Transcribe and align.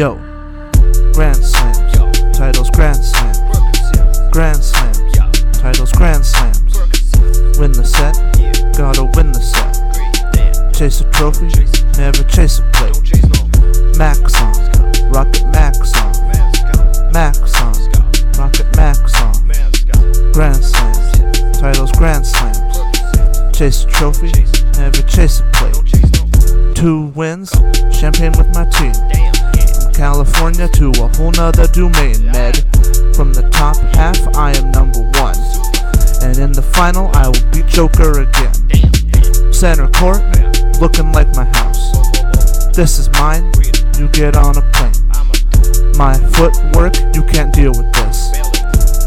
Yo, 0.00 0.14
Grand 1.12 1.36
Slams, 1.36 1.92
titles 2.34 2.70
Grand 2.70 2.96
Slams, 2.96 3.38
Grand 4.32 4.64
Slams, 4.64 5.58
titles 5.58 5.92
Grand 5.92 6.24
Slams. 6.24 6.74
Win 7.58 7.72
the 7.72 7.84
set, 7.84 8.16
gotta 8.74 9.04
win 9.04 9.30
the 9.30 9.40
set. 9.42 9.76
Chase 10.74 11.02
a 11.02 11.10
trophy, 11.10 11.48
never 11.98 12.24
chase 12.24 12.60
a 12.60 12.62
plate. 12.72 12.96
Max 13.98 14.40
on, 14.40 15.12
rocket 15.12 15.44
Max 15.52 15.94
on, 16.00 17.12
Max 17.12 17.60
on, 17.60 17.74
rocket 18.38 18.74
Max 18.76 19.20
on. 19.20 19.34
Grand 20.32 20.64
Slams, 20.64 21.58
titles 21.60 21.92
Grand 21.92 22.26
Slams. 22.26 22.78
Chase 23.54 23.84
a 23.84 23.88
trophy, 23.88 24.32
never 24.78 25.02
chase 25.02 25.40
a 25.40 25.50
plate. 25.52 26.74
Two 26.74 27.12
wins, 27.14 27.52
champagne 27.92 28.32
with 28.38 28.48
my 28.54 28.64
team. 28.70 29.09
California 30.00 30.66
to 30.66 30.90
a 30.96 31.08
whole 31.14 31.30
nother 31.32 31.66
domain, 31.66 32.24
med. 32.32 32.56
From 33.14 33.34
the 33.34 33.46
top 33.52 33.76
half, 33.94 34.16
I 34.34 34.56
am 34.56 34.70
number 34.70 35.00
one. 35.20 35.36
And 36.24 36.38
in 36.38 36.52
the 36.52 36.62
final, 36.62 37.10
I 37.12 37.28
will 37.28 37.44
beat 37.52 37.66
Joker 37.66 38.24
again. 38.24 39.52
Center 39.52 39.88
court, 39.88 40.24
looking 40.80 41.12
like 41.12 41.28
my 41.36 41.44
house. 41.52 41.92
This 42.74 42.98
is 42.98 43.10
mine, 43.20 43.52
you 43.98 44.08
get 44.08 44.36
on 44.36 44.56
a 44.56 44.64
plane. 44.72 44.96
My 45.98 46.16
footwork, 46.32 46.96
you 47.14 47.22
can't 47.22 47.52
deal 47.52 47.72
with 47.72 47.92
this. 47.92 48.32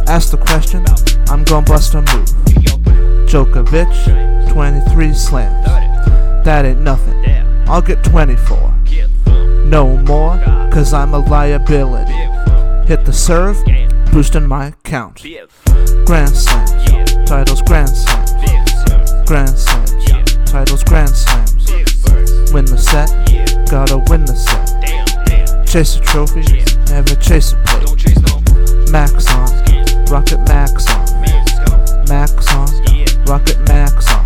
Ask 0.05 0.29
the 0.29 0.37
question, 0.37 0.85
I'm 1.27 1.43
gon' 1.43 1.65
bust 1.65 1.95
a 1.95 2.01
move. 2.01 2.29
Djokovic, 3.25 3.89
23 4.51 5.13
slams. 5.15 5.65
That 6.45 6.65
ain't 6.65 6.81
nothing. 6.81 7.17
I'll 7.65 7.81
get 7.81 8.03
24. 8.03 8.72
No 9.65 9.97
more, 9.97 10.37
cause 10.71 10.93
I'm 10.93 11.13
a 11.13 11.19
liability. 11.19 12.13
Hit 12.87 13.05
the 13.05 13.13
serve, 13.13 13.57
boosting 14.11 14.47
my 14.47 14.73
count. 14.83 15.25
Grand 16.05 16.35
slams, 16.35 17.27
titles 17.27 17.61
Grand 17.61 17.89
slams. 17.89 18.31
Grand 19.25 19.57
slams, 19.57 20.51
titles 20.51 20.83
Grand 20.83 21.09
slams. 21.09 21.71
Win 22.53 22.65
the 22.65 22.77
set, 22.77 23.09
gotta 23.69 23.97
win 24.09 24.25
the 24.25 24.35
set. 24.35 25.67
Chase 25.67 25.95
a 25.95 26.01
trophy, 26.01 26.43
never 26.91 27.15
chase 27.15 27.53
a 27.53 27.55
plate. 27.65 28.91
Max 28.91 29.27
on, 29.33 29.49
rocket 30.11 30.39
Max 30.41 30.87
on. 30.89 31.21
Max 32.07 32.53
on, 32.53 32.69
rocket 33.25 33.57
Max 33.67 34.11
on. 34.13 34.25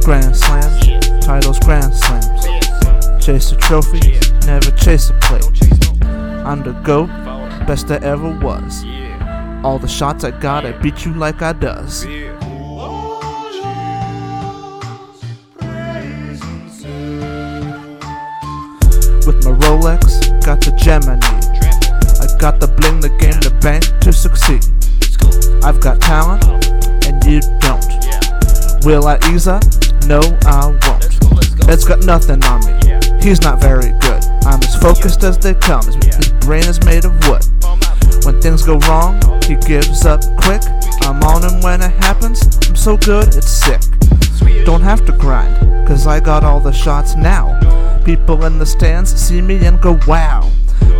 Grand 0.00 0.34
slams, 0.34 1.26
titles 1.26 1.58
Grand 1.58 1.94
slams. 1.94 2.57
Chase 3.28 3.52
a 3.52 3.56
trophy, 3.56 4.00
never 4.46 4.70
chase 4.70 5.10
a 5.10 5.12
plate. 5.20 5.44
I'm 6.46 6.62
the 6.62 6.72
GOAT, 6.82 7.08
best 7.66 7.88
there 7.88 8.02
ever 8.02 8.30
was. 8.38 8.86
All 9.62 9.78
the 9.78 9.86
shots 9.86 10.24
I 10.24 10.30
got, 10.30 10.64
I 10.64 10.72
beat 10.72 11.04
you 11.04 11.12
like 11.12 11.42
I 11.42 11.52
does. 11.52 12.06
With 12.06 12.16
my 19.44 19.52
Rolex, 19.60 20.42
got 20.42 20.62
the 20.62 20.72
gem 20.78 21.02
I 21.02 21.16
need. 21.16 21.44
I 22.22 22.38
got 22.40 22.60
the 22.60 22.68
bling, 22.78 23.00
the 23.00 23.10
game, 23.10 23.38
the 23.42 23.50
bank 23.60 23.84
to 24.00 24.10
succeed. 24.10 24.64
I've 25.62 25.80
got 25.82 26.00
talent, 26.00 26.46
and 27.06 27.22
you 27.24 27.42
don't. 27.60 27.84
Will 28.86 29.06
I 29.06 29.18
ease 29.30 29.46
up? 29.46 29.64
No, 30.06 30.20
I 30.46 30.68
won't. 30.86 31.68
Ed's 31.68 31.84
got 31.84 32.06
nothing 32.06 32.42
on 32.44 32.64
me. 32.64 32.97
He's 33.20 33.42
not 33.42 33.60
very 33.60 33.92
good. 34.00 34.24
I'm 34.44 34.62
as 34.62 34.76
focused 34.76 35.22
as 35.24 35.38
they 35.38 35.54
come. 35.54 35.84
His, 35.84 35.96
his 36.16 36.28
brain 36.40 36.64
is 36.64 36.82
made 36.84 37.04
of 37.04 37.12
wood. 37.28 37.44
When 38.24 38.40
things 38.40 38.62
go 38.62 38.78
wrong, 38.80 39.20
he 39.42 39.56
gives 39.56 40.04
up 40.04 40.20
quick. 40.42 40.62
I'm 41.02 41.22
on 41.22 41.42
him 41.42 41.60
when 41.62 41.82
it 41.82 41.92
happens. 41.92 42.46
I'm 42.68 42.76
so 42.76 42.96
good, 42.96 43.28
it's 43.34 43.50
sick. 43.50 43.80
Don't 44.64 44.82
have 44.82 45.04
to 45.06 45.12
grind, 45.12 45.86
cause 45.86 46.06
I 46.06 46.20
got 46.20 46.44
all 46.44 46.60
the 46.60 46.72
shots 46.72 47.14
now. 47.14 47.58
People 48.04 48.44
in 48.44 48.58
the 48.58 48.66
stands 48.66 49.14
see 49.14 49.40
me 49.40 49.64
and 49.64 49.80
go, 49.80 49.98
wow. 50.06 50.50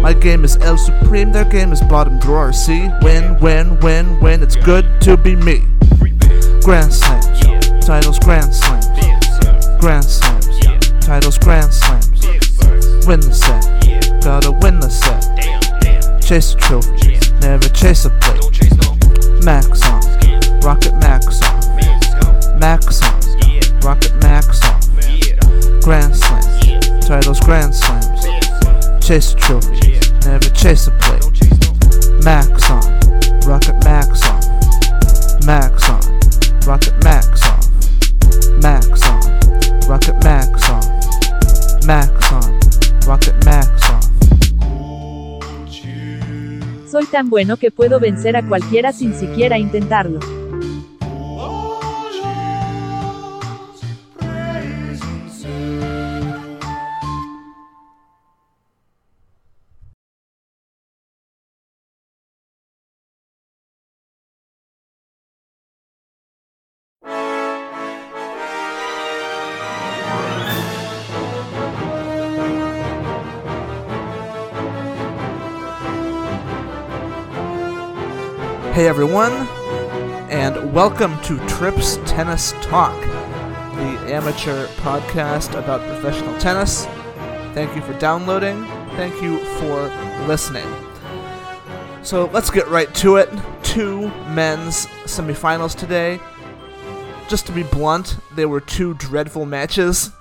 My 0.00 0.12
game 0.12 0.44
is 0.44 0.56
El 0.58 0.78
Supreme, 0.78 1.32
their 1.32 1.44
game 1.44 1.72
is 1.72 1.82
bottom 1.82 2.18
drawer. 2.18 2.52
See? 2.52 2.88
Win, 3.02 3.38
win, 3.40 3.78
win, 3.80 4.20
win. 4.20 4.42
It's 4.42 4.56
good 4.56 5.00
to 5.02 5.16
be 5.16 5.34
me. 5.34 5.62
Grand 6.62 6.92
slams, 6.92 7.40
titles 7.84 8.18
Grand 8.18 8.54
slams. 8.54 8.86
Grand 9.80 10.04
slams, 10.04 10.37
titles 11.08 11.38
Grand 11.38 11.72
slams. 11.72 12.20
Win 13.06 13.20
the 13.20 13.32
set, 13.32 13.64
gotta 14.22 14.52
win 14.52 14.78
the 14.78 14.90
set. 14.90 15.24
Chase 16.20 16.52
a 16.52 16.56
trophy, 16.58 17.16
never 17.40 17.66
chase 17.70 18.04
a 18.04 18.10
plate. 18.20 18.44
Max 19.42 19.88
on, 19.88 20.02
rocket 20.60 20.92
Max 21.00 21.40
on. 21.48 22.60
Max 22.60 23.00
on, 23.00 23.16
rocket 23.80 24.14
Max 24.20 24.60
on. 24.68 25.80
Grand 25.80 26.14
slams, 26.14 27.06
titles 27.06 27.40
Grand 27.40 27.74
slams. 27.74 28.26
Chase 29.02 29.32
a 29.32 29.36
trophy, 29.36 29.96
never 30.28 30.50
chase 30.50 30.88
a 30.88 30.90
plate. 31.00 31.24
Max 32.22 32.68
on, 32.68 32.84
rocket 33.48 33.82
Max 33.82 34.28
on. 34.28 34.40
Max 35.46 35.88
on, 35.88 36.02
rocket 36.66 36.92
Max 37.02 37.06
on. 37.06 37.07
Tan 47.18 47.30
bueno 47.30 47.56
que 47.56 47.72
puedo 47.72 47.98
vencer 47.98 48.36
a 48.36 48.46
cualquiera 48.46 48.92
sin 48.92 49.12
siquiera 49.12 49.58
intentarlo. 49.58 50.37
Hey 78.78 78.86
everyone, 78.86 79.32
and 80.30 80.72
welcome 80.72 81.20
to 81.22 81.44
Trips 81.48 81.98
Tennis 82.06 82.52
Talk, 82.62 82.94
the 83.74 84.14
amateur 84.14 84.68
podcast 84.76 85.58
about 85.58 85.80
professional 85.80 86.38
tennis. 86.38 86.84
Thank 87.54 87.74
you 87.74 87.82
for 87.82 87.92
downloading. 87.94 88.64
Thank 88.94 89.20
you 89.20 89.38
for 89.58 89.88
listening. 90.28 90.64
So 92.04 92.26
let's 92.26 92.50
get 92.50 92.68
right 92.68 92.94
to 92.94 93.16
it. 93.16 93.28
Two 93.64 94.10
men's 94.28 94.86
semifinals 95.06 95.74
today. 95.74 96.20
Just 97.26 97.46
to 97.46 97.52
be 97.52 97.64
blunt, 97.64 98.16
they 98.36 98.46
were 98.46 98.60
two 98.60 98.94
dreadful 98.94 99.44
matches, 99.44 100.12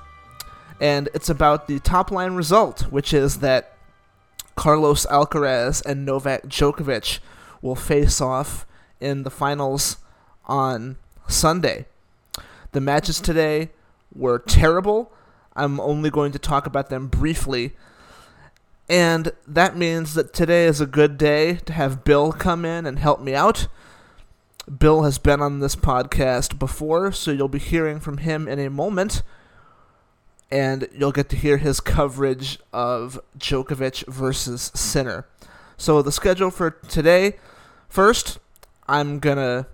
and 0.81 1.09
it's 1.13 1.29
about 1.29 1.67
the 1.67 1.77
top 1.81 2.09
line 2.09 2.33
result, 2.33 2.91
which 2.91 3.13
is 3.13 3.37
that 3.41 3.77
Carlos 4.55 5.05
Alcaraz 5.05 5.85
and 5.85 6.07
Novak 6.07 6.47
Djokovic 6.47 7.19
will 7.61 7.75
face 7.75 8.21
off 8.21 8.65
in 8.99 9.23
the 9.23 9.29
finals 9.29 9.97
on 10.45 10.97
Sunday. 11.27 11.85
The 12.71 12.81
matches 12.81 13.19
today 13.19 13.69
were 14.15 14.39
terrible. 14.39 15.11
I'm 15.55 15.79
only 15.79 16.09
going 16.09 16.31
to 16.33 16.39
talk 16.39 16.65
about 16.65 16.89
them 16.89 17.07
briefly. 17.07 17.73
And 18.89 19.31
that 19.45 19.75
means 19.75 20.13
that 20.13 20.33
today 20.33 20.65
is 20.65 20.79
a 20.79 20.85
good 20.85 21.17
day 21.17 21.55
to 21.65 21.73
have 21.73 22.03
Bill 22.03 22.31
come 22.31 22.63
in 22.63 22.85
and 22.85 22.99
help 22.99 23.19
me 23.19 23.33
out. 23.33 23.67
Bill 24.79 25.03
has 25.03 25.17
been 25.17 25.41
on 25.41 25.59
this 25.59 25.75
podcast 25.75 26.59
before, 26.59 27.11
so 27.11 27.31
you'll 27.31 27.47
be 27.47 27.59
hearing 27.59 27.99
from 27.99 28.17
him 28.19 28.47
in 28.47 28.59
a 28.59 28.69
moment. 28.69 29.21
And 30.49 30.87
you'll 30.93 31.11
get 31.11 31.27
to 31.29 31.35
hear 31.35 31.57
his 31.57 31.79
coverage 31.81 32.59
of 32.71 33.19
Djokovic 33.37 34.05
versus 34.07 34.71
Sinner. 34.73 35.25
So 35.75 36.01
the 36.01 36.11
schedule 36.11 36.51
for 36.51 36.71
today, 36.71 37.35
first, 37.89 38.39
I'm 38.87 39.19
gonna 39.19 39.67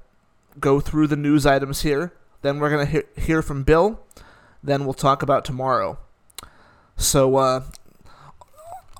go 0.59 0.79
through 0.79 1.07
the 1.07 1.15
news 1.15 1.45
items 1.45 1.81
here. 1.81 2.13
Then 2.41 2.59
we're 2.59 2.69
gonna 2.69 2.85
he- 2.85 3.21
hear 3.21 3.41
from 3.41 3.63
Bill. 3.63 3.99
Then 4.63 4.85
we'll 4.85 4.93
talk 4.93 5.21
about 5.23 5.43
tomorrow. 5.45 5.97
So 6.95 7.35
uh, 7.37 7.63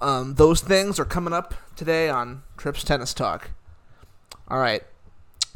um, 0.01 0.35
those 0.35 0.61
things 0.61 0.99
are 0.99 1.05
coming 1.05 1.33
up 1.33 1.53
today 1.75 2.09
on 2.09 2.43
Trips 2.57 2.83
Tennis 2.83 3.13
Talk. 3.13 3.51
All 4.47 4.59
right. 4.59 4.83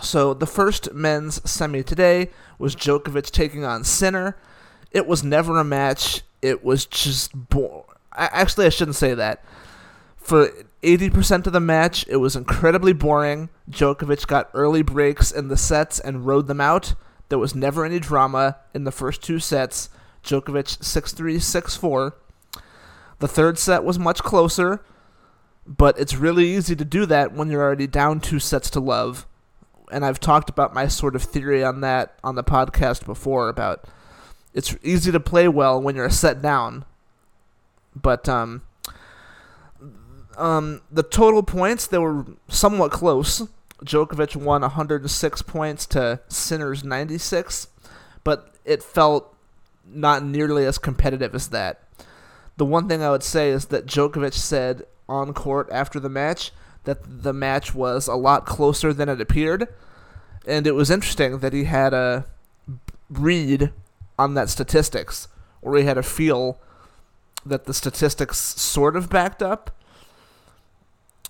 So 0.01 0.33
the 0.33 0.45
first 0.45 0.93
men's 0.93 1.49
semi 1.49 1.83
today 1.83 2.29
was 2.59 2.75
Djokovic 2.75 3.31
taking 3.31 3.65
on 3.65 3.83
Sinner. 3.83 4.37
It 4.91 5.07
was 5.07 5.23
never 5.23 5.59
a 5.59 5.63
match. 5.63 6.21
It 6.41 6.63
was 6.63 6.85
just 6.85 7.31
bo- 7.49 7.85
I- 8.13 8.29
actually 8.31 8.67
I 8.67 8.69
shouldn't 8.69 8.95
say 8.95 9.13
that 9.15 9.43
For 10.15 10.51
80% 10.83 11.47
of 11.47 11.53
the 11.53 11.59
match, 11.59 12.05
it 12.07 12.17
was 12.17 12.35
incredibly 12.35 12.93
boring. 12.93 13.49
Djokovic 13.69 14.27
got 14.27 14.49
early 14.53 14.81
breaks 14.81 15.31
in 15.31 15.47
the 15.47 15.57
sets 15.57 15.99
and 15.99 16.25
rode 16.25 16.47
them 16.47 16.61
out. 16.61 16.93
There 17.29 17.39
was 17.39 17.55
never 17.55 17.83
any 17.83 17.99
drama 17.99 18.57
in 18.73 18.83
the 18.83 18.91
first 18.91 19.21
two 19.23 19.39
sets. 19.39 19.89
Djokovic 20.23 20.83
6 20.83 21.13
3, 21.13 21.39
6 21.39 21.75
4. 21.75 22.15
The 23.19 23.27
third 23.27 23.57
set 23.57 23.83
was 23.83 23.97
much 23.97 24.21
closer, 24.21 24.83
but 25.65 25.99
it's 25.99 26.15
really 26.15 26.55
easy 26.55 26.75
to 26.75 26.85
do 26.85 27.05
that 27.07 27.33
when 27.33 27.49
you're 27.49 27.63
already 27.63 27.87
down 27.87 28.19
two 28.19 28.39
sets 28.39 28.69
to 28.71 28.79
love. 28.79 29.25
And 29.91 30.05
I've 30.05 30.19
talked 30.19 30.49
about 30.49 30.73
my 30.73 30.87
sort 30.87 31.15
of 31.15 31.23
theory 31.23 31.63
on 31.63 31.81
that 31.81 32.19
on 32.23 32.35
the 32.35 32.43
podcast 32.43 33.05
before 33.05 33.49
about 33.49 33.85
it's 34.53 34.75
easy 34.83 35.11
to 35.11 35.19
play 35.19 35.47
well 35.47 35.81
when 35.81 35.95
you're 35.95 36.05
a 36.05 36.11
set 36.11 36.41
down. 36.41 36.85
But 37.95 38.27
um, 38.29 38.61
um, 40.37 40.81
the 40.91 41.03
total 41.03 41.43
points 41.43 41.87
they 41.87 41.97
were 41.97 42.25
somewhat 42.47 42.91
close. 42.91 43.47
Djokovic 43.83 44.35
won 44.35 44.61
106 44.61 45.41
points 45.43 45.85
to 45.87 46.19
Sinner's 46.27 46.83
96, 46.83 47.67
but 48.23 48.55
it 48.65 48.81
felt 48.81 49.35
not 49.85 50.23
nearly 50.23 50.65
as 50.65 50.77
competitive 50.77 51.35
as 51.35 51.49
that. 51.49 51.83
The 52.57 52.65
one 52.65 52.87
thing 52.87 53.03
I 53.03 53.11
would 53.11 53.23
say 53.23 53.49
is 53.49 53.65
that 53.65 53.85
Djokovic 53.85 54.33
said 54.33 54.83
on 55.07 55.33
court 55.33 55.69
after 55.71 55.99
the 55.99 56.09
match 56.09 56.51
that 56.85 57.23
the 57.23 57.33
match 57.33 57.75
was 57.75 58.07
a 58.07 58.15
lot 58.15 58.45
closer 58.45 58.93
than 58.93 59.09
it 59.09 59.21
appeared, 59.21 59.67
and 60.47 60.65
it 60.65 60.73
was 60.73 60.89
interesting 60.89 61.39
that 61.39 61.53
he 61.53 61.65
had 61.65 61.93
a 61.93 62.25
read 63.09 63.71
on 64.17 64.33
that 64.33 64.49
statistics, 64.49 65.27
or 65.61 65.75
he 65.75 65.83
had 65.83 65.97
a 65.97 66.03
feel 66.03 66.59
that 67.45 67.65
the 67.65 67.73
statistics 67.73 68.37
sort 68.37 68.95
of 68.95 69.09
backed 69.09 69.43
up. 69.43 69.71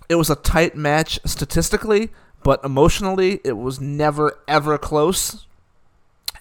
It 0.09 0.15
was 0.15 0.29
a 0.29 0.35
tight 0.35 0.75
match 0.75 1.19
statistically, 1.25 2.09
but 2.43 2.63
emotionally, 2.63 3.41
it 3.43 3.57
was 3.57 3.81
never 3.81 4.39
ever 4.47 4.77
close. 4.77 5.45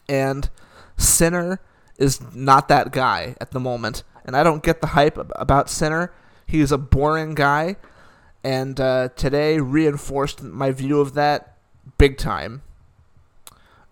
And 0.09 0.49
Sinner 0.97 1.61
is 1.99 2.21
not 2.35 2.69
that 2.69 2.93
guy 2.93 3.35
at 3.41 3.51
the 3.51 3.61
moment, 3.61 4.05
and 4.25 4.37
I 4.37 4.43
don't 4.43 4.63
get 4.63 4.81
the 4.81 4.89
hype 4.89 5.19
about 5.37 5.71
Sinner. 5.71 6.13
He's 6.47 6.71
a 6.71 6.79
boring 6.79 7.35
guy, 7.35 7.77
and 8.45 8.79
uh, 8.79 9.09
today 9.17 9.59
reinforced 9.59 10.43
my 10.43 10.71
view 10.71 11.01
of 11.01 11.15
that 11.15 11.57
big 11.99 12.19
time. 12.19 12.63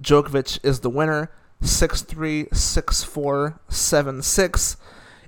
Djokovic 0.01 0.61
is 0.63 0.81
the 0.81 0.91
winner, 0.91 1.31
6-3, 1.63 2.49
6-4, 2.51 3.59
7-6 3.69 4.77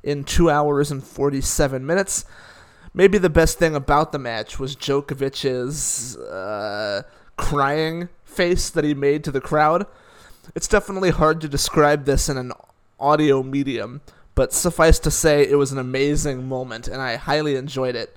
in 0.02 0.24
2 0.24 0.50
hours 0.50 0.90
and 0.90 1.02
47 1.02 1.84
minutes. 1.84 2.24
Maybe 2.96 3.18
the 3.18 3.28
best 3.28 3.58
thing 3.58 3.76
about 3.76 4.12
the 4.12 4.18
match 4.18 4.58
was 4.58 4.74
Djokovic's 4.74 6.16
uh, 6.16 7.02
crying 7.36 8.08
face 8.24 8.70
that 8.70 8.84
he 8.84 8.94
made 8.94 9.22
to 9.24 9.30
the 9.30 9.40
crowd. 9.40 9.86
It's 10.54 10.66
definitely 10.66 11.10
hard 11.10 11.42
to 11.42 11.48
describe 11.48 12.06
this 12.06 12.30
in 12.30 12.38
an 12.38 12.52
audio 12.98 13.42
medium, 13.42 14.00
but 14.34 14.54
suffice 14.54 14.98
to 15.00 15.10
say, 15.10 15.46
it 15.46 15.56
was 15.56 15.72
an 15.72 15.78
amazing 15.78 16.48
moment, 16.48 16.88
and 16.88 17.02
I 17.02 17.16
highly 17.16 17.56
enjoyed 17.56 17.96
it. 17.96 18.16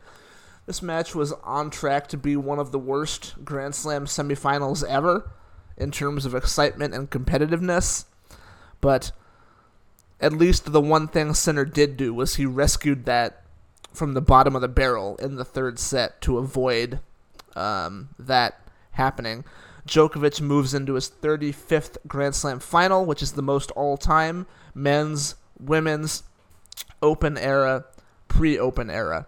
This 0.66 0.82
match 0.82 1.14
was 1.14 1.34
on 1.44 1.72
track 1.72 2.08
to 2.08 2.18
be 2.18 2.38
one 2.38 2.58
of 2.58 2.72
the 2.72 2.80
worst 2.80 3.36
Grand 3.44 3.76
Slam 3.76 4.06
semifinals 4.06 4.88
ever 4.88 5.30
in 5.76 5.92
terms 5.92 6.26
of 6.26 6.34
excitement 6.34 6.94
and 6.94 7.10
competitiveness, 7.10 8.06
but 8.80 9.12
at 10.22 10.32
least 10.32 10.72
the 10.72 10.80
one 10.80 11.10
thing 11.10 11.34
Sinner 11.34 11.66
did 11.66 11.98
do 11.98 12.14
was 12.14 12.36
he 12.36 12.46
rescued 12.46 13.04
that 13.04 13.44
from 13.94 14.14
the 14.14 14.22
bottom 14.22 14.56
of 14.56 14.62
the 14.62 14.68
barrel 14.68 15.16
in 15.18 15.36
the 15.36 15.46
third 15.46 15.80
set 15.80 16.22
to 16.22 16.38
avoid 16.38 17.00
um, 17.56 18.10
that 18.18 18.60
happening. 18.92 19.44
Djokovic 19.88 20.42
moves 20.42 20.74
into 20.74 20.94
his 20.94 21.10
35th 21.10 21.98
Grand 22.08 22.36
Slam 22.36 22.60
final, 22.60 23.06
which 23.06 23.24
is 23.24 23.34
the 23.34 23.42
most 23.42 23.72
all 23.72 23.98
time 23.98 24.46
men's, 24.76 25.36
women's, 25.60 26.24
open 27.02 27.38
era, 27.38 27.86
pre 28.28 28.58
open 28.58 28.90
era. 28.90 29.28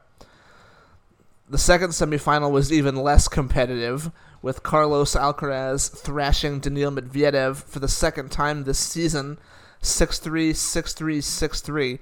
The 1.50 1.58
second 1.58 1.90
semifinal 1.90 2.52
was 2.52 2.72
even 2.72 2.96
less 2.96 3.28
competitive, 3.28 4.12
with 4.42 4.63
Carlos 4.63 5.16
Alcaraz 5.16 5.90
thrashing 5.96 6.60
Daniil 6.60 6.92
Medvedev 6.92 7.58
for 7.58 7.80
the 7.80 7.88
second 7.88 8.31
time 8.31 8.63
this 8.63 8.80
season 8.80 9.38
6 9.81 10.19
3, 10.19 10.54
6 10.54 10.94
3, 10.94 11.22
6 11.22 11.62
3. 11.62 12.00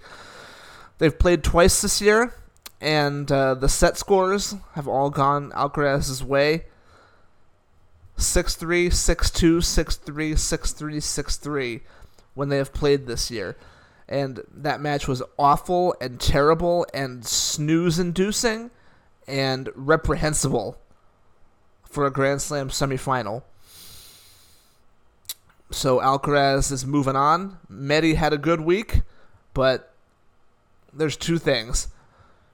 They've 0.97 1.17
played 1.17 1.43
twice 1.43 1.81
this 1.81 2.01
year, 2.01 2.33
and 2.81 3.31
uh, 3.31 3.55
the 3.55 3.69
set 3.69 3.97
scores 3.97 4.55
have 4.73 4.87
all 4.87 5.09
gone 5.09 5.51
Alcaraz's 5.51 6.23
way. 6.23 6.65
6 8.17 8.55
3, 8.55 8.89
6 8.89 9.31
2, 9.31 9.61
6 9.61 9.95
3, 9.95 10.35
6 10.35 10.71
3, 10.73 10.99
6 10.99 11.37
3 11.37 11.81
when 12.33 12.49
they 12.49 12.57
have 12.57 12.73
played 12.73 13.07
this 13.07 13.31
year. 13.31 13.57
And 14.07 14.41
that 14.51 14.81
match 14.81 15.07
was 15.07 15.21
awful 15.37 15.95
and 16.01 16.19
terrible 16.19 16.85
and 16.93 17.25
snooze 17.25 17.99
inducing 17.99 18.71
and 19.27 19.69
reprehensible 19.75 20.77
for 21.83 22.05
a 22.05 22.11
Grand 22.11 22.41
Slam 22.41 22.69
semifinal. 22.69 23.43
So 25.71 25.99
Alcaraz 25.99 26.71
is 26.71 26.85
moving 26.85 27.15
on. 27.15 27.57
Medi 27.69 28.15
had 28.15 28.33
a 28.33 28.37
good 28.37 28.61
week, 28.61 29.01
but 29.53 29.93
there's 30.91 31.15
two 31.15 31.37
things. 31.37 31.89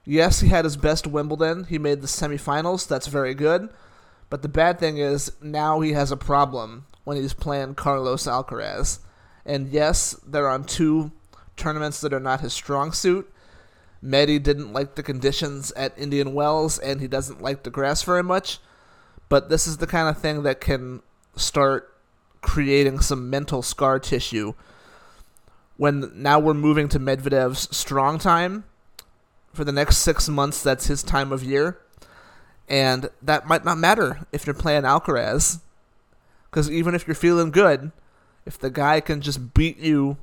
Yes, 0.06 0.40
he 0.42 0.50
had 0.50 0.66
his 0.66 0.78
best 0.78 1.07
Wimbledon. 1.07 1.66
He 1.66 1.80
made 1.80 2.02
the 2.02 2.07
semifinals. 2.07 2.88
That's 2.88 3.07
very 3.07 3.34
good. 3.34 3.69
But 4.30 4.44
the 4.44 4.48
bad 4.48 4.80
thing 4.80 4.98
is 4.98 5.31
now 5.42 5.80
he 5.80 5.94
has 5.94 6.12
a 6.12 6.18
problem 6.18 6.86
when 7.04 7.18
he's 7.18 7.34
playing 7.34 7.75
Carlos 7.75 8.28
Alcaraz. 8.28 9.00
And 9.46 9.69
yes, 9.69 10.19
they're 10.25 10.50
on 10.50 10.63
two 10.63 11.12
tournaments 11.57 12.02
that 12.02 12.13
are 12.13 12.19
not 12.19 12.42
his 12.42 12.54
strong 12.54 12.92
suit. 12.92 13.31
Medi 14.02 14.38
didn't 14.38 14.74
like 14.74 14.96
the 14.96 15.04
conditions 15.04 15.72
at 15.72 15.98
Indian 15.98 16.34
Wells, 16.34 16.78
and 16.78 17.02
he 17.02 17.07
doesn't 17.07 17.42
like 17.42 17.63
the 17.63 17.72
grass 17.72 18.04
very 18.04 18.24
much. 18.24 18.60
But 19.30 19.50
this 19.50 19.66
is 19.66 19.78
the 19.78 19.88
kind 19.88 20.07
of 20.07 20.22
thing 20.22 20.44
that 20.44 20.62
can 20.62 21.02
start 21.35 21.92
creating 22.42 23.00
some 23.00 23.30
mental 23.30 23.64
scar 23.64 24.00
tissue. 24.00 24.54
When 25.78 26.12
now 26.14 26.40
we're 26.40 26.54
moving 26.54 26.88
to 26.90 27.00
Medvedev's 27.00 27.76
strong 27.76 28.19
time 28.19 28.66
for 29.56 29.64
the 29.64 29.71
next 29.71 29.97
six 29.97 30.30
months, 30.30 30.62
that's 30.62 30.88
his 30.88 31.02
time 31.02 31.31
of 31.31 31.44
year. 31.44 31.80
And 32.68 33.09
that 33.21 33.47
might 33.47 33.66
not 33.66 33.78
matter 33.78 34.26
if 34.31 34.45
you're 34.45 34.54
playing 34.54 34.83
Alcaraz. 34.83 35.59
Because 36.50 36.69
even 36.69 36.95
if 36.95 37.07
you're 37.07 37.16
feeling 37.16 37.52
good, 37.52 37.92
if 38.45 38.57
the 38.57 38.69
guy 38.69 39.00
can 39.00 39.21
just 39.21 39.54
beat 39.54 39.78
you 39.78 40.18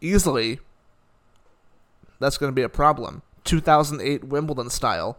easily, 0.00 0.60
that's 2.20 2.38
going 2.38 2.50
to 2.50 2.54
be 2.54 2.62
a 2.62 2.68
problem. 2.68 3.22
2008 3.44 4.24
Wimbledon 4.24 4.70
style, 4.70 5.16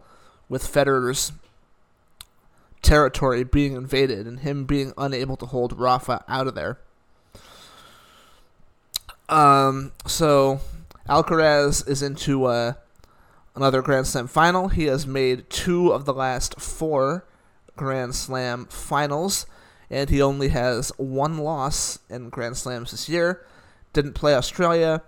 with 0.48 0.62
Federer's 0.64 1.32
territory 2.82 3.44
being 3.44 3.74
invaded 3.74 4.26
and 4.26 4.40
him 4.40 4.64
being 4.64 4.92
unable 4.98 5.36
to 5.36 5.46
hold 5.46 5.78
Rafa 5.78 6.24
out 6.28 6.46
of 6.46 6.54
there. 6.54 6.78
Um, 9.28 9.92
so 10.06 10.60
Alcaraz 11.08 11.88
is 11.88 12.02
into 12.02 12.46
uh, 12.46 12.72
another 13.54 13.82
Grand 13.82 14.06
Slam 14.06 14.26
final. 14.26 14.68
He 14.68 14.84
has 14.84 15.06
made 15.06 15.48
two 15.50 15.92
of 15.92 16.04
the 16.04 16.14
last 16.14 16.60
four 16.60 17.24
Grand 17.76 18.14
Slam 18.14 18.66
finals, 18.66 19.46
and 19.88 20.10
he 20.10 20.20
only 20.20 20.48
has 20.48 20.92
one 20.96 21.38
loss 21.38 21.98
in 22.08 22.28
Grand 22.28 22.56
Slams 22.56 22.90
this 22.90 23.08
year. 23.08 23.44
Didn't 23.92 24.12
play 24.12 24.34
Australia, 24.34 25.02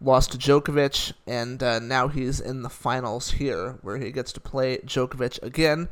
lost 0.00 0.32
to 0.32 0.38
Djokovic, 0.38 1.12
and 1.26 1.62
uh, 1.62 1.78
now 1.78 2.08
he's 2.08 2.40
in 2.40 2.62
the 2.62 2.68
finals 2.68 3.32
here, 3.32 3.78
where 3.82 3.98
he 3.98 4.10
gets 4.10 4.32
to 4.32 4.40
play 4.40 4.78
Djokovic 4.78 5.42
again. 5.42 5.88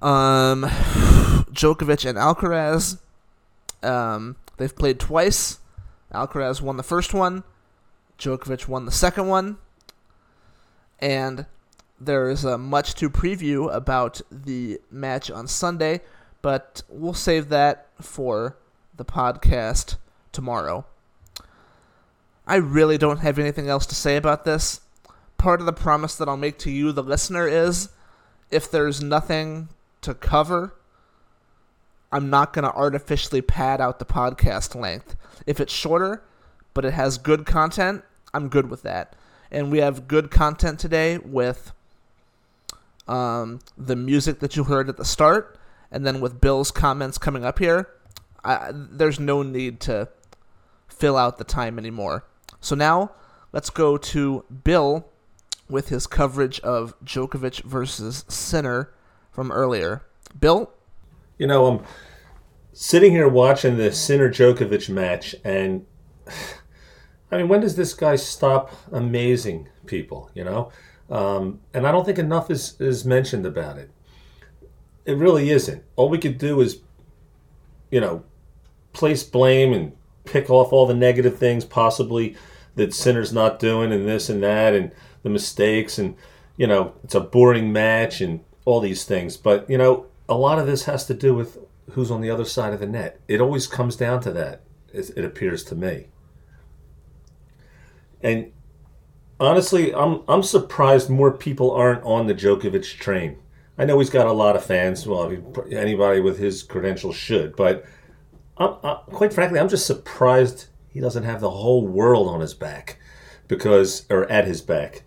Um, 0.00 0.62
Djokovic 1.50 2.08
and 2.08 2.16
Alcaraz, 2.16 2.98
um, 3.82 4.36
they've 4.56 4.74
played 4.74 5.00
twice. 5.00 5.58
Alcaraz 6.12 6.62
won 6.62 6.76
the 6.76 6.82
first 6.82 7.12
one. 7.12 7.44
Djokovic 8.18 8.68
won 8.68 8.86
the 8.86 8.92
second 8.92 9.28
one. 9.28 9.58
And 11.00 11.46
there 12.00 12.28
is 12.30 12.44
uh, 12.44 12.58
much 12.58 12.94
to 12.94 13.10
preview 13.10 13.72
about 13.74 14.20
the 14.30 14.80
match 14.90 15.30
on 15.30 15.46
Sunday, 15.46 16.00
but 16.42 16.82
we'll 16.88 17.14
save 17.14 17.48
that 17.48 17.88
for 18.00 18.56
the 18.96 19.04
podcast 19.04 19.96
tomorrow. 20.32 20.86
I 22.46 22.56
really 22.56 22.98
don't 22.98 23.18
have 23.18 23.38
anything 23.38 23.68
else 23.68 23.86
to 23.86 23.94
say 23.94 24.16
about 24.16 24.44
this. 24.44 24.80
Part 25.36 25.60
of 25.60 25.66
the 25.66 25.72
promise 25.72 26.16
that 26.16 26.28
I'll 26.28 26.36
make 26.36 26.58
to 26.60 26.70
you, 26.70 26.92
the 26.92 27.02
listener, 27.02 27.46
is 27.46 27.90
if 28.50 28.70
there's 28.70 29.02
nothing 29.02 29.68
to 30.00 30.14
cover, 30.14 30.74
I'm 32.10 32.30
not 32.30 32.52
going 32.52 32.64
to 32.64 32.72
artificially 32.72 33.42
pad 33.42 33.80
out 33.80 33.98
the 33.98 34.04
podcast 34.04 34.74
length. 34.74 35.14
If 35.46 35.60
it's 35.60 35.72
shorter, 35.72 36.22
but 36.72 36.84
it 36.84 36.94
has 36.94 37.18
good 37.18 37.44
content, 37.44 38.02
I'm 38.32 38.48
good 38.48 38.70
with 38.70 38.82
that. 38.82 39.14
And 39.50 39.72
we 39.72 39.78
have 39.78 40.08
good 40.08 40.30
content 40.30 40.78
today 40.78 41.18
with 41.18 41.72
um, 43.06 43.60
the 43.76 43.96
music 43.96 44.40
that 44.40 44.56
you 44.56 44.64
heard 44.64 44.88
at 44.88 44.96
the 44.96 45.04
start, 45.04 45.58
and 45.90 46.06
then 46.06 46.20
with 46.20 46.40
Bill's 46.40 46.70
comments 46.70 47.16
coming 47.16 47.44
up 47.44 47.58
here, 47.58 47.88
I, 48.44 48.70
there's 48.72 49.18
no 49.18 49.42
need 49.42 49.80
to 49.80 50.08
fill 50.86 51.16
out 51.16 51.38
the 51.38 51.44
time 51.44 51.78
anymore. 51.78 52.24
So 52.60 52.74
now 52.74 53.12
let's 53.52 53.70
go 53.70 53.96
to 53.96 54.44
Bill 54.64 55.06
with 55.70 55.88
his 55.88 56.06
coverage 56.06 56.60
of 56.60 56.94
Djokovic 57.04 57.62
versus 57.62 58.24
Sinner 58.28 58.92
from 59.30 59.50
earlier. 59.50 60.02
Bill? 60.38 60.70
You 61.38 61.46
know, 61.46 61.66
I'm 61.66 61.84
sitting 62.72 63.12
here 63.12 63.28
watching 63.28 63.76
the 63.76 63.92
Sinner 63.92 64.28
Djokovic 64.28 64.88
match, 64.88 65.34
and 65.44 65.86
I 67.30 67.36
mean, 67.36 67.48
when 67.48 67.60
does 67.60 67.76
this 67.76 67.94
guy 67.94 68.16
stop 68.16 68.72
amazing 68.90 69.68
people, 69.86 70.30
you 70.34 70.44
know? 70.44 70.72
Um, 71.10 71.60
and 71.74 71.86
I 71.86 71.92
don't 71.92 72.04
think 72.04 72.18
enough 72.18 72.50
is, 72.50 72.78
is 72.80 73.04
mentioned 73.04 73.46
about 73.46 73.78
it. 73.78 73.90
It 75.04 75.16
really 75.16 75.50
isn't. 75.50 75.82
All 75.96 76.08
we 76.08 76.18
could 76.18 76.38
do 76.38 76.60
is, 76.60 76.80
you 77.90 78.00
know, 78.00 78.24
place 78.92 79.22
blame 79.22 79.72
and 79.72 79.92
pick 80.24 80.50
off 80.50 80.72
all 80.72 80.86
the 80.86 80.94
negative 80.94 81.38
things 81.38 81.64
possibly 81.64 82.36
that 82.74 82.94
Sinner's 82.94 83.32
not 83.32 83.58
doing 83.58 83.92
and 83.92 84.06
this 84.06 84.28
and 84.28 84.42
that 84.42 84.74
and 84.74 84.92
the 85.22 85.30
mistakes 85.30 85.98
and, 85.98 86.14
you 86.56 86.66
know, 86.66 86.94
it's 87.04 87.14
a 87.14 87.20
boring 87.20 87.72
match 87.72 88.20
and 88.20 88.40
all 88.64 88.80
these 88.80 89.04
things. 89.04 89.36
But, 89.36 89.68
you 89.68 89.78
know, 89.78 90.06
a 90.28 90.36
lot 90.36 90.58
of 90.58 90.66
this 90.66 90.84
has 90.84 91.06
to 91.06 91.14
do 91.14 91.34
with 91.34 91.58
who's 91.92 92.10
on 92.10 92.20
the 92.20 92.30
other 92.30 92.44
side 92.44 92.74
of 92.74 92.80
the 92.80 92.86
net. 92.86 93.20
It 93.28 93.40
always 93.40 93.66
comes 93.66 93.96
down 93.96 94.20
to 94.22 94.32
that, 94.32 94.60
it 94.92 95.24
appears 95.24 95.64
to 95.64 95.74
me. 95.74 96.08
And 98.22 98.52
honestly, 99.40 99.94
I'm 99.94 100.22
I'm 100.28 100.42
surprised 100.42 101.10
more 101.10 101.32
people 101.32 101.70
aren't 101.70 102.02
on 102.04 102.26
the 102.26 102.34
Djokovic 102.34 102.98
train. 102.98 103.38
I 103.76 103.84
know 103.84 103.98
he's 103.98 104.10
got 104.10 104.26
a 104.26 104.32
lot 104.32 104.56
of 104.56 104.64
fans. 104.64 105.06
Well, 105.06 105.32
anybody 105.70 106.20
with 106.20 106.38
his 106.38 106.62
credentials 106.62 107.16
should, 107.16 107.54
but 107.54 107.84
I'm, 108.56 108.74
I, 108.82 108.94
quite 109.10 109.32
frankly, 109.32 109.60
I'm 109.60 109.68
just 109.68 109.86
surprised 109.86 110.66
he 110.88 111.00
doesn't 111.00 111.22
have 111.22 111.40
the 111.40 111.50
whole 111.50 111.86
world 111.86 112.28
on 112.28 112.40
his 112.40 112.54
back 112.54 112.98
because, 113.46 114.04
or 114.10 114.30
at 114.30 114.46
his 114.46 114.60
back, 114.60 115.04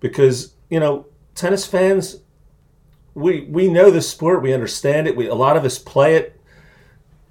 because 0.00 0.54
you 0.70 0.78
know, 0.78 1.06
tennis 1.34 1.66
fans, 1.66 2.20
we 3.14 3.42
we 3.42 3.68
know 3.68 3.90
the 3.90 4.00
sport, 4.00 4.42
we 4.42 4.52
understand 4.52 5.08
it. 5.08 5.16
We 5.16 5.26
a 5.26 5.34
lot 5.34 5.56
of 5.56 5.64
us 5.64 5.78
play 5.78 6.14
it. 6.14 6.40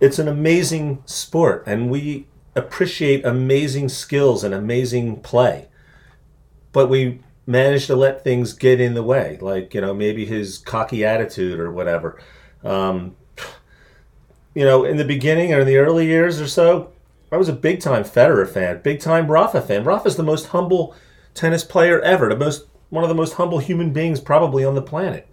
It's 0.01 0.20
an 0.20 0.27
amazing 0.27 1.01
sport, 1.06 1.63
and 1.65 1.89
we 1.89 2.27
appreciate 2.55 3.25
amazing 3.25 3.89
skills 3.89 4.43
and 4.43 4.53
amazing 4.53 5.22
play. 5.22 5.67
But 6.72 6.89
we 6.89 7.22
managed 7.45 7.88
to 7.88 7.95
let 7.95 8.24
things 8.24 8.53
get 8.53 8.79
in 8.79 8.93
the 8.93 9.03
way, 9.03 9.38
like, 9.41 9.74
you 9.74 9.81
know, 9.81 9.93
maybe 9.93 10.25
his 10.25 10.57
cocky 10.57 11.03
attitude 11.05 11.60
or 11.60 11.72
whatever. 11.72 12.22
Um, 12.63 13.15
you 14.53 14.63
know, 14.63 14.83
in 14.83 14.98
the 14.98 15.05
beginning 15.05 15.53
or 15.53 15.62
in 15.62 15.67
the 15.67 15.77
early 15.77 16.05
years 16.05 16.39
or 16.39 16.48
so, 16.48 16.91
I 17.31 17.38
was 17.38 17.50
a 17.50 17.53
big 17.53 17.81
time 17.81 18.03
Federer 18.03 18.48
fan, 18.48 18.81
big 18.83 19.00
time 19.00 19.27
Rafa 19.27 19.62
fan. 19.62 19.83
Rafa's 19.83 20.15
the 20.15 20.24
most 20.24 20.48
humble 20.48 20.95
tennis 21.33 21.63
player 21.63 22.00
ever, 22.01 22.29
the 22.29 22.38
most 22.38 22.67
one 22.89 23.03
of 23.03 23.10
the 23.10 23.15
most 23.15 23.33
humble 23.33 23.57
human 23.57 23.91
beings 23.91 24.19
probably 24.19 24.63
on 24.63 24.75
the 24.75 24.81
planet. 24.81 25.27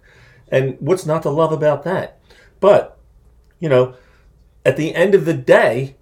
And 0.47 0.77
what's 0.79 1.05
not 1.05 1.21
to 1.23 1.29
love 1.29 1.51
about 1.51 1.83
that? 1.83 2.19
But, 2.59 2.97
you 3.59 3.69
know, 3.69 3.93
at 4.65 4.77
the 4.77 4.95
end 4.95 5.13
of 5.13 5.25
the 5.25 5.35
day, 5.35 5.95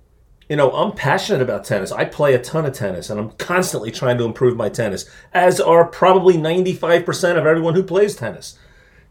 you 0.49 0.55
know, 0.55 0.71
I'm 0.71 0.93
passionate 0.93 1.43
about 1.43 1.63
tennis. 1.63 1.91
I 1.91 2.05
play 2.05 2.33
a 2.33 2.41
ton 2.41 2.65
of 2.65 2.73
tennis 2.73 3.11
and 3.11 3.19
I'm 3.19 3.29
constantly 3.33 3.91
trying 3.91 4.17
to 4.17 4.25
improve 4.25 4.57
my 4.57 4.67
tennis, 4.67 5.07
as 5.31 5.61
are 5.61 5.85
probably 5.85 6.33
95% 6.33 7.37
of 7.37 7.45
everyone 7.45 7.75
who 7.75 7.83
plays 7.83 8.15
tennis. 8.15 8.57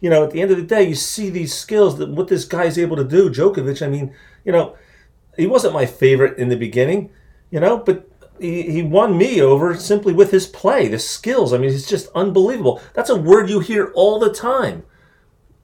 You 0.00 0.10
know, 0.10 0.24
at 0.24 0.32
the 0.32 0.42
end 0.42 0.50
of 0.50 0.56
the 0.56 0.64
day, 0.64 0.82
you 0.82 0.96
see 0.96 1.30
these 1.30 1.54
skills 1.54 1.98
that 1.98 2.10
what 2.10 2.26
this 2.26 2.44
guy's 2.44 2.76
able 2.76 2.96
to 2.96 3.04
do. 3.04 3.30
Djokovic, 3.30 3.84
I 3.84 3.88
mean, 3.88 4.12
you 4.44 4.50
know, 4.50 4.76
he 5.36 5.46
wasn't 5.46 5.74
my 5.74 5.86
favorite 5.86 6.38
in 6.38 6.48
the 6.48 6.56
beginning, 6.56 7.10
you 7.50 7.60
know, 7.60 7.78
but 7.78 8.10
he, 8.40 8.62
he 8.62 8.82
won 8.82 9.16
me 9.16 9.40
over 9.40 9.76
simply 9.76 10.12
with 10.12 10.32
his 10.32 10.46
play, 10.46 10.88
the 10.88 10.98
skills. 10.98 11.52
I 11.52 11.58
mean, 11.58 11.70
it's 11.70 11.88
just 11.88 12.08
unbelievable. 12.16 12.80
That's 12.94 13.10
a 13.10 13.16
word 13.16 13.48
you 13.48 13.60
hear 13.60 13.92
all 13.94 14.18
the 14.18 14.32
time. 14.32 14.84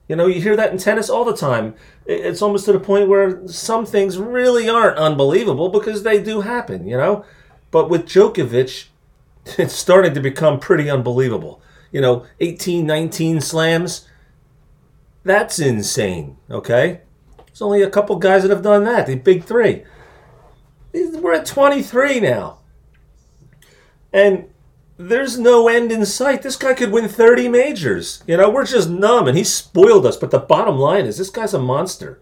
You 0.07 0.15
know, 0.15 0.27
you 0.27 0.39
hear 0.39 0.55
that 0.55 0.71
in 0.71 0.77
tennis 0.77 1.09
all 1.09 1.25
the 1.25 1.35
time. 1.35 1.75
It's 2.05 2.41
almost 2.41 2.65
to 2.65 2.73
the 2.73 2.79
point 2.79 3.09
where 3.09 3.47
some 3.47 3.85
things 3.85 4.19
really 4.19 4.69
aren't 4.69 4.97
unbelievable 4.97 5.69
because 5.69 6.03
they 6.03 6.21
do 6.21 6.41
happen, 6.41 6.87
you 6.87 6.95
know? 6.95 7.25
But 7.71 7.89
with 7.89 8.05
Djokovic, 8.05 8.85
it's 9.57 9.73
starting 9.73 10.13
to 10.13 10.19
become 10.19 10.59
pretty 10.59 10.89
unbelievable. 10.89 11.61
You 11.91 12.01
know, 12.01 12.25
18, 12.39 12.85
19 12.85 13.41
slams. 13.41 14.07
That's 15.23 15.57
insane, 15.57 16.37
okay? 16.51 17.01
There's 17.47 17.61
only 17.61 17.81
a 17.81 17.89
couple 17.89 18.17
guys 18.17 18.43
that 18.43 18.51
have 18.51 18.61
done 18.61 18.83
that, 18.83 19.07
the 19.07 19.15
big 19.15 19.43
three. 19.43 19.83
We're 20.93 21.33
at 21.33 21.45
23 21.45 22.19
now. 22.19 22.59
And 24.13 24.49
there's 24.97 25.37
no 25.37 25.67
end 25.67 25.91
in 25.91 26.05
sight. 26.05 26.41
This 26.41 26.55
guy 26.55 26.73
could 26.73 26.91
win 26.91 27.09
30 27.09 27.49
majors. 27.49 28.23
You 28.27 28.37
know, 28.37 28.49
we're 28.49 28.65
just 28.65 28.89
numb 28.89 29.27
and 29.27 29.37
he 29.37 29.43
spoiled 29.43 30.05
us. 30.05 30.15
But 30.15 30.31
the 30.31 30.39
bottom 30.39 30.77
line 30.77 31.05
is 31.05 31.17
this 31.17 31.29
guy's 31.29 31.53
a 31.53 31.59
monster. 31.59 32.19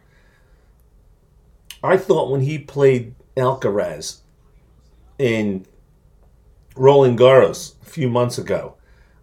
I 1.83 1.97
thought 1.97 2.31
when 2.31 2.41
he 2.41 2.57
played 2.57 3.13
Alcaraz 3.37 4.21
in 5.19 5.65
Roland 6.75 7.19
Garros 7.19 7.75
a 7.81 7.85
few 7.85 8.09
months 8.09 8.37
ago, 8.37 8.75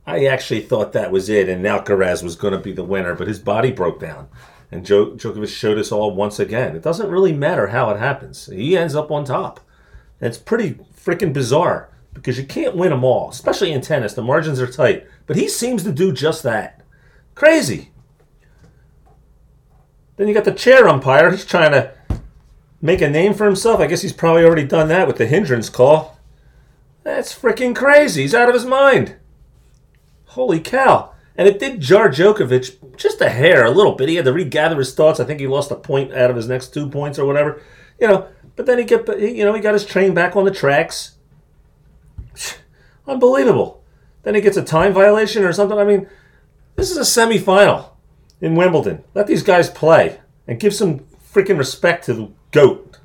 I 0.06 0.26
actually 0.26 0.60
thought 0.60 0.92
that 0.92 1.10
was 1.10 1.28
it 1.28 1.48
and 1.48 1.64
Alcaraz 1.64 2.22
was 2.22 2.36
going 2.36 2.52
to 2.52 2.58
be 2.58 2.72
the 2.72 2.84
winner, 2.84 3.14
but 3.14 3.28
his 3.28 3.38
body 3.38 3.72
broke 3.72 3.98
down. 4.00 4.28
And 4.70 4.86
Djokovic 4.86 5.48
showed 5.48 5.78
us 5.78 5.90
all 5.90 6.14
once 6.14 6.38
again. 6.38 6.76
It 6.76 6.82
doesn't 6.82 7.10
really 7.10 7.32
matter 7.32 7.68
how 7.68 7.90
it 7.90 7.98
happens. 7.98 8.46
He 8.46 8.76
ends 8.76 8.94
up 8.94 9.10
on 9.10 9.24
top. 9.24 9.58
It's 10.20 10.38
pretty 10.38 10.78
freaking 10.94 11.32
bizarre 11.32 11.88
because 12.12 12.38
you 12.38 12.44
can't 12.44 12.76
win 12.76 12.90
them 12.90 13.04
all, 13.04 13.30
especially 13.30 13.72
in 13.72 13.80
tennis. 13.80 14.14
The 14.14 14.22
margins 14.22 14.60
are 14.60 14.66
tight. 14.66 15.06
But 15.26 15.36
he 15.36 15.48
seems 15.48 15.82
to 15.84 15.92
do 15.92 16.12
just 16.12 16.42
that. 16.42 16.82
Crazy. 17.34 17.90
Then 20.16 20.28
you 20.28 20.34
got 20.34 20.44
the 20.44 20.52
chair 20.52 20.88
umpire. 20.88 21.30
He's 21.30 21.46
trying 21.46 21.72
to 21.72 21.92
make 22.82 23.00
a 23.00 23.08
name 23.08 23.34
for 23.34 23.46
himself. 23.46 23.80
I 23.80 23.86
guess 23.86 24.02
he's 24.02 24.12
probably 24.12 24.44
already 24.44 24.64
done 24.64 24.88
that 24.88 25.06
with 25.06 25.16
the 25.16 25.26
hindrance 25.26 25.70
call. 25.70 26.18
That's 27.02 27.34
freaking 27.34 27.74
crazy. 27.74 28.22
He's 28.22 28.34
out 28.34 28.48
of 28.48 28.54
his 28.54 28.66
mind. 28.66 29.16
Holy 30.26 30.60
cow. 30.60 31.12
And 31.36 31.48
it 31.48 31.58
did 31.58 31.80
jar 31.80 32.10
Djokovic 32.10 32.96
just 32.96 33.20
a 33.22 33.30
hair, 33.30 33.64
a 33.64 33.70
little 33.70 33.94
bit. 33.94 34.10
He 34.10 34.16
had 34.16 34.26
to 34.26 34.32
regather 34.32 34.76
his 34.76 34.94
thoughts. 34.94 35.20
I 35.20 35.24
think 35.24 35.40
he 35.40 35.46
lost 35.46 35.70
a 35.70 35.76
point 35.76 36.12
out 36.12 36.28
of 36.28 36.36
his 36.36 36.48
next 36.48 36.74
two 36.74 36.90
points 36.90 37.18
or 37.18 37.24
whatever. 37.24 37.62
You 37.98 38.08
know, 38.08 38.28
but 38.56 38.66
then 38.66 38.78
he 38.78 38.84
get, 38.84 39.08
you 39.18 39.44
know, 39.44 39.54
he 39.54 39.60
got 39.60 39.72
his 39.72 39.86
train 39.86 40.12
back 40.12 40.36
on 40.36 40.44
the 40.44 40.50
tracks. 40.50 41.16
Unbelievable. 43.10 43.82
Then 44.22 44.36
he 44.36 44.40
gets 44.40 44.56
a 44.56 44.64
time 44.64 44.92
violation 44.92 45.42
or 45.42 45.52
something. 45.52 45.76
I 45.76 45.84
mean, 45.84 46.08
this 46.76 46.92
is 46.92 46.96
a 46.96 47.00
semifinal 47.00 47.90
in 48.40 48.54
Wimbledon. 48.54 49.02
Let 49.14 49.26
these 49.26 49.42
guys 49.42 49.68
play 49.68 50.20
and 50.46 50.60
give 50.60 50.74
some 50.74 51.00
freaking 51.32 51.58
respect 51.58 52.04
to 52.04 52.14
the 52.14 52.30
GOAT, 52.52 52.98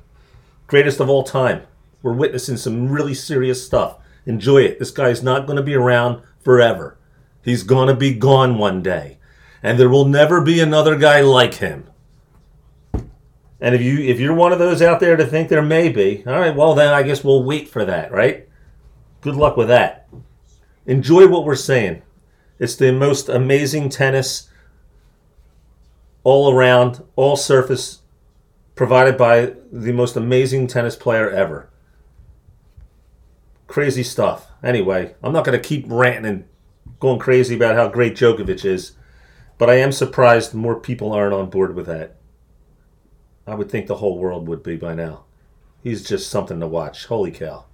greatest 0.68 1.00
of 1.00 1.08
all 1.08 1.24
time. 1.24 1.62
We're 2.02 2.12
witnessing 2.12 2.56
some 2.56 2.88
really 2.88 3.14
serious 3.14 3.66
stuff. 3.66 3.98
Enjoy 4.26 4.58
it. 4.58 4.78
This 4.78 4.92
guy's 4.92 5.24
not 5.24 5.44
going 5.44 5.56
to 5.56 5.62
be 5.62 5.74
around 5.74 6.22
forever. 6.44 6.96
He's 7.42 7.64
going 7.64 7.88
to 7.88 7.94
be 7.94 8.14
gone 8.14 8.58
one 8.58 8.82
day. 8.82 9.18
And 9.60 9.78
there 9.78 9.88
will 9.88 10.04
never 10.04 10.40
be 10.40 10.60
another 10.60 10.94
guy 10.96 11.20
like 11.20 11.54
him. 11.54 11.90
And 13.60 13.74
if 13.74 13.80
you 13.80 13.98
if 13.98 14.20
you're 14.20 14.34
one 14.34 14.52
of 14.52 14.60
those 14.60 14.82
out 14.82 15.00
there 15.00 15.16
to 15.16 15.26
think 15.26 15.48
there 15.48 15.62
may 15.62 15.88
be, 15.88 16.22
all 16.26 16.38
right, 16.38 16.54
well 16.54 16.74
then 16.74 16.94
I 16.94 17.02
guess 17.02 17.24
we'll 17.24 17.42
wait 17.42 17.68
for 17.68 17.84
that, 17.84 18.12
right? 18.12 18.46
Good 19.26 19.34
luck 19.34 19.56
with 19.56 19.66
that. 19.66 20.08
Enjoy 20.86 21.26
what 21.26 21.44
we're 21.44 21.56
saying. 21.56 22.02
It's 22.60 22.76
the 22.76 22.92
most 22.92 23.28
amazing 23.28 23.88
tennis 23.88 24.48
all 26.22 26.52
around, 26.52 27.02
all 27.16 27.34
surface, 27.34 28.02
provided 28.76 29.18
by 29.18 29.54
the 29.72 29.90
most 29.90 30.14
amazing 30.14 30.68
tennis 30.68 30.94
player 30.94 31.28
ever. 31.28 31.68
Crazy 33.66 34.04
stuff. 34.04 34.52
Anyway, 34.62 35.16
I'm 35.24 35.32
not 35.32 35.44
going 35.44 35.60
to 35.60 35.68
keep 35.68 35.86
ranting 35.88 36.24
and 36.24 36.44
going 37.00 37.18
crazy 37.18 37.56
about 37.56 37.74
how 37.74 37.88
great 37.88 38.14
Djokovic 38.14 38.64
is, 38.64 38.92
but 39.58 39.68
I 39.68 39.74
am 39.78 39.90
surprised 39.90 40.54
more 40.54 40.78
people 40.78 41.12
aren't 41.12 41.34
on 41.34 41.50
board 41.50 41.74
with 41.74 41.86
that. 41.86 42.14
I 43.44 43.56
would 43.56 43.72
think 43.72 43.88
the 43.88 43.96
whole 43.96 44.18
world 44.18 44.46
would 44.46 44.62
be 44.62 44.76
by 44.76 44.94
now. 44.94 45.24
He's 45.82 46.04
just 46.04 46.30
something 46.30 46.60
to 46.60 46.68
watch. 46.68 47.06
Holy 47.06 47.32
cow. 47.32 47.64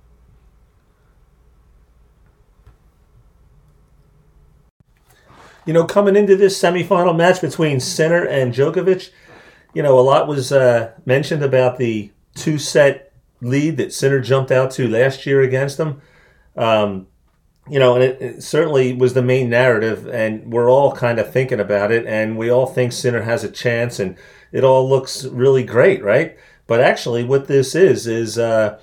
You 5.67 5.73
know, 5.73 5.85
coming 5.85 6.17
into 6.17 6.37
this 6.37 6.61
semifinal 6.61 7.17
match 7.17 7.41
between 7.41 7.81
Sinner 7.81 8.25
and 8.25 8.53
Djokovic, 8.53 9.11
you 9.75 9.83
know, 9.83 9.99
a 9.99 10.03
lot 10.03 10.27
was 10.27 10.53
uh, 10.53 10.93
mentioned 11.07 11.43
about 11.43 11.79
the 11.79 12.11
two 12.35 12.59
set 12.59 13.13
lead 13.41 13.77
that 13.77 13.93
Sinner 13.93 14.21
jumped 14.21 14.51
out 14.51 14.71
to 14.73 14.89
last 14.89 15.27
year 15.27 15.43
against 15.43 15.79
him. 15.79 16.01
Um, 16.57 17.07
you 17.69 17.79
know, 17.79 17.95
and 17.95 18.03
it, 18.03 18.21
it, 18.21 18.43
certainly 18.43 18.93
was 18.93 19.15
the 19.15 19.23
main 19.23 19.49
narrative, 19.49 20.09
and 20.09 20.53
we're 20.53 20.71
all 20.71 20.93
kind 20.93 21.19
of 21.19 21.33
thinking 21.33 21.61
about 21.61 21.93
it, 21.93 22.07
and 22.07 22.37
we 22.37 22.51
all 22.51 22.67
think 22.67 22.93
Sinner 22.93 23.23
has 23.23 23.45
a 23.45 23.51
chance, 23.51 24.01
and 24.01 24.17
it 24.51 24.65
all 24.65 24.89
looks 24.89 25.25
really 25.27 25.63
great, 25.63 26.03
right? 26.03 26.37
But 26.67 26.81
actually, 26.81 27.23
what 27.23 27.47
this 27.47 27.75
is 27.75 28.07
is 28.07 28.37
uh, 28.37 28.81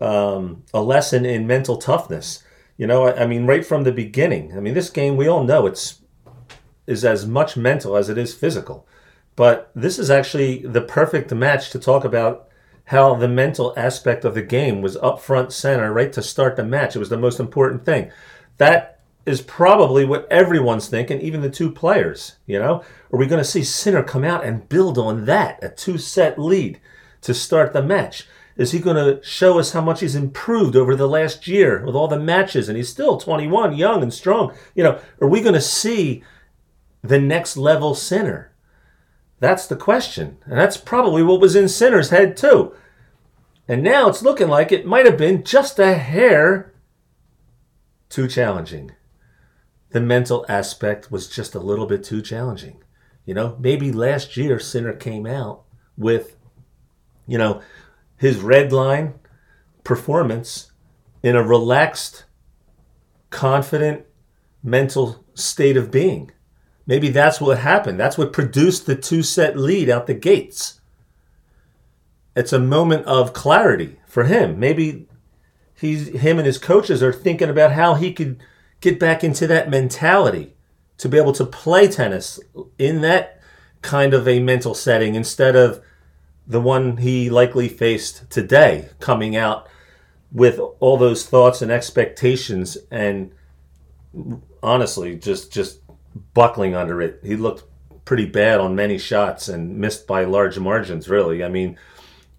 um, 0.00 0.64
a 0.74 0.82
lesson 0.82 1.24
in 1.24 1.46
mental 1.46 1.78
toughness. 1.78 2.42
You 2.76 2.86
know, 2.86 3.06
I, 3.06 3.22
I 3.22 3.26
mean, 3.26 3.46
right 3.46 3.64
from 3.64 3.84
the 3.84 3.92
beginning. 3.92 4.56
I 4.56 4.60
mean, 4.60 4.74
this 4.74 4.90
game 4.90 5.16
we 5.16 5.26
all 5.26 5.44
know 5.44 5.66
it's 5.66 6.02
is 6.88 7.04
as 7.04 7.26
much 7.26 7.56
mental 7.56 7.96
as 7.96 8.08
it 8.08 8.18
is 8.18 8.34
physical, 8.34 8.86
but 9.36 9.70
this 9.74 9.98
is 9.98 10.10
actually 10.10 10.66
the 10.66 10.80
perfect 10.80 11.32
match 11.32 11.70
to 11.70 11.78
talk 11.78 12.04
about 12.04 12.48
how 12.86 13.14
the 13.14 13.28
mental 13.28 13.74
aspect 13.76 14.24
of 14.24 14.34
the 14.34 14.42
game 14.42 14.80
was 14.80 14.96
up 14.96 15.20
front 15.20 15.52
center 15.52 15.92
right 15.92 16.12
to 16.12 16.22
start 16.22 16.56
the 16.56 16.64
match. 16.64 16.96
It 16.96 16.98
was 16.98 17.10
the 17.10 17.18
most 17.18 17.38
important 17.38 17.84
thing. 17.84 18.10
That 18.56 19.00
is 19.26 19.42
probably 19.42 20.06
what 20.06 20.26
everyone's 20.32 20.88
thinking, 20.88 21.20
even 21.20 21.42
the 21.42 21.50
two 21.50 21.70
players. 21.70 22.36
You 22.46 22.58
know, 22.58 22.82
are 23.12 23.18
we 23.18 23.26
going 23.26 23.42
to 23.42 23.48
see 23.48 23.62
Sinner 23.62 24.02
come 24.02 24.24
out 24.24 24.42
and 24.42 24.68
build 24.70 24.96
on 24.96 25.26
that, 25.26 25.62
a 25.62 25.68
two 25.68 25.98
set 25.98 26.38
lead 26.38 26.80
to 27.20 27.34
start 27.34 27.74
the 27.74 27.82
match? 27.82 28.26
Is 28.56 28.72
he 28.72 28.80
going 28.80 28.96
to 28.96 29.22
show 29.22 29.58
us 29.58 29.72
how 29.72 29.82
much 29.82 30.00
he's 30.00 30.16
improved 30.16 30.74
over 30.74 30.96
the 30.96 31.06
last 31.06 31.46
year 31.46 31.84
with 31.84 31.94
all 31.94 32.08
the 32.08 32.18
matches? 32.18 32.68
And 32.68 32.76
he's 32.76 32.88
still 32.88 33.18
21, 33.18 33.76
young 33.76 34.02
and 34.02 34.12
strong. 34.12 34.52
You 34.74 34.82
know, 34.82 35.00
are 35.20 35.28
we 35.28 35.42
going 35.42 35.54
to 35.54 35.60
see 35.60 36.24
the 37.02 37.20
next 37.20 37.56
level 37.56 37.94
Sinner? 37.94 38.52
That's 39.40 39.66
the 39.66 39.76
question. 39.76 40.38
And 40.44 40.58
that's 40.58 40.76
probably 40.76 41.22
what 41.22 41.40
was 41.40 41.54
in 41.54 41.68
Sinner's 41.68 42.10
head, 42.10 42.36
too. 42.36 42.74
And 43.68 43.82
now 43.82 44.08
it's 44.08 44.22
looking 44.22 44.48
like 44.48 44.72
it 44.72 44.86
might 44.86 45.06
have 45.06 45.18
been 45.18 45.44
just 45.44 45.78
a 45.78 45.94
hair 45.94 46.72
too 48.08 48.26
challenging. 48.26 48.92
The 49.90 50.00
mental 50.00 50.44
aspect 50.48 51.10
was 51.10 51.28
just 51.28 51.54
a 51.54 51.60
little 51.60 51.86
bit 51.86 52.02
too 52.02 52.22
challenging. 52.22 52.82
You 53.24 53.34
know, 53.34 53.56
maybe 53.60 53.92
last 53.92 54.36
year 54.36 54.58
Sinner 54.58 54.94
came 54.94 55.26
out 55.26 55.64
with, 55.96 56.36
you 57.26 57.36
know, 57.36 57.60
his 58.16 58.38
red 58.38 58.72
line 58.72 59.14
performance 59.84 60.72
in 61.22 61.36
a 61.36 61.42
relaxed, 61.42 62.24
confident 63.30 64.06
mental 64.62 65.24
state 65.34 65.76
of 65.76 65.90
being. 65.90 66.32
Maybe 66.88 67.10
that's 67.10 67.38
what 67.38 67.58
happened. 67.58 68.00
That's 68.00 68.16
what 68.16 68.32
produced 68.32 68.86
the 68.86 68.96
two 68.96 69.22
set 69.22 69.58
lead 69.58 69.90
out 69.90 70.06
the 70.06 70.14
gates. 70.14 70.80
It's 72.34 72.52
a 72.52 72.58
moment 72.58 73.04
of 73.04 73.34
clarity 73.34 74.00
for 74.06 74.24
him. 74.24 74.58
Maybe 74.58 75.06
he's 75.74 76.08
him 76.08 76.38
and 76.38 76.46
his 76.46 76.56
coaches 76.56 77.02
are 77.02 77.12
thinking 77.12 77.50
about 77.50 77.72
how 77.72 77.94
he 77.94 78.14
could 78.14 78.42
get 78.80 78.98
back 78.98 79.22
into 79.22 79.46
that 79.46 79.68
mentality 79.68 80.54
to 80.96 81.10
be 81.10 81.18
able 81.18 81.34
to 81.34 81.44
play 81.44 81.88
tennis 81.88 82.40
in 82.78 83.02
that 83.02 83.38
kind 83.82 84.14
of 84.14 84.26
a 84.26 84.40
mental 84.40 84.72
setting 84.74 85.14
instead 85.14 85.54
of 85.54 85.82
the 86.46 86.60
one 86.60 86.96
he 86.96 87.28
likely 87.28 87.68
faced 87.68 88.30
today 88.30 88.88
coming 88.98 89.36
out 89.36 89.68
with 90.32 90.58
all 90.80 90.96
those 90.96 91.26
thoughts 91.26 91.60
and 91.60 91.70
expectations 91.70 92.78
and 92.90 93.30
honestly 94.62 95.14
just 95.14 95.52
just 95.52 95.80
buckling 96.34 96.74
under 96.74 97.00
it. 97.00 97.20
He 97.22 97.36
looked 97.36 97.64
pretty 98.04 98.26
bad 98.26 98.60
on 98.60 98.74
many 98.74 98.96
shots 98.96 99.48
and 99.48 99.76
missed 99.78 100.06
by 100.06 100.24
large 100.24 100.58
margins. 100.58 101.08
Really, 101.08 101.44
I 101.44 101.48
mean, 101.48 101.78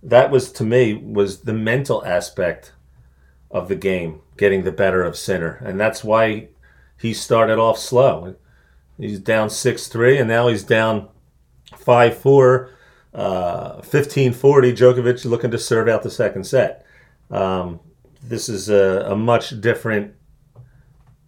that 0.01 0.31
was 0.31 0.51
to 0.53 0.63
me 0.63 0.93
was 0.93 1.41
the 1.41 1.53
mental 1.53 2.03
aspect 2.05 2.73
of 3.51 3.67
the 3.67 3.75
game 3.75 4.21
getting 4.37 4.63
the 4.63 4.71
better 4.71 5.03
of 5.03 5.17
Sinner, 5.17 5.61
and 5.63 5.79
that's 5.79 6.03
why 6.03 6.49
he 6.97 7.13
started 7.13 7.59
off 7.59 7.77
slow. 7.77 8.35
He's 8.97 9.19
down 9.19 9.49
six 9.49 9.87
three, 9.87 10.17
and 10.17 10.27
now 10.27 10.47
he's 10.47 10.63
down 10.63 11.09
five 11.75 12.17
four. 12.17 12.71
Uh, 13.11 13.81
1540, 13.81 14.73
Djokovic 14.73 15.25
looking 15.25 15.49
to 15.49 15.57
serve 15.57 15.87
out 15.87 16.03
the 16.03 16.11
second 16.11 16.45
set. 16.45 16.85
Um, 17.31 17.79
this 18.21 18.49
is 18.49 18.69
a, 18.69 19.07
a 19.09 19.15
much 19.15 19.59
different 19.59 20.13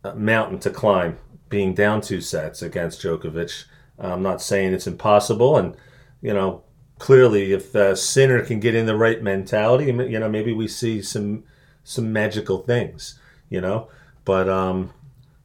uh, 0.03 0.13
mountain 0.13 0.59
to 0.59 0.69
climb 0.69 1.17
being 1.51 1.75
down 1.75 2.01
two 2.01 2.21
sets 2.21 2.63
against 2.63 3.01
Djokovic. 3.01 3.65
I'm 3.99 4.23
not 4.23 4.41
saying 4.41 4.73
it's 4.73 4.87
impossible, 4.87 5.57
and 5.57 5.77
you 6.23 6.33
know, 6.33 6.63
clearly, 6.97 7.53
if 7.53 7.75
uh, 7.75 7.95
Sinner 7.95 8.43
can 8.43 8.59
get 8.59 8.73
in 8.73 8.87
the 8.87 8.95
right 8.95 9.21
mentality, 9.21 9.85
you 9.85 10.19
know, 10.19 10.29
maybe 10.29 10.53
we 10.53 10.67
see 10.67 11.03
some 11.03 11.43
some 11.83 12.11
magical 12.11 12.59
things, 12.59 13.19
you 13.49 13.61
know. 13.61 13.89
But 14.25 14.49
um, 14.49 14.93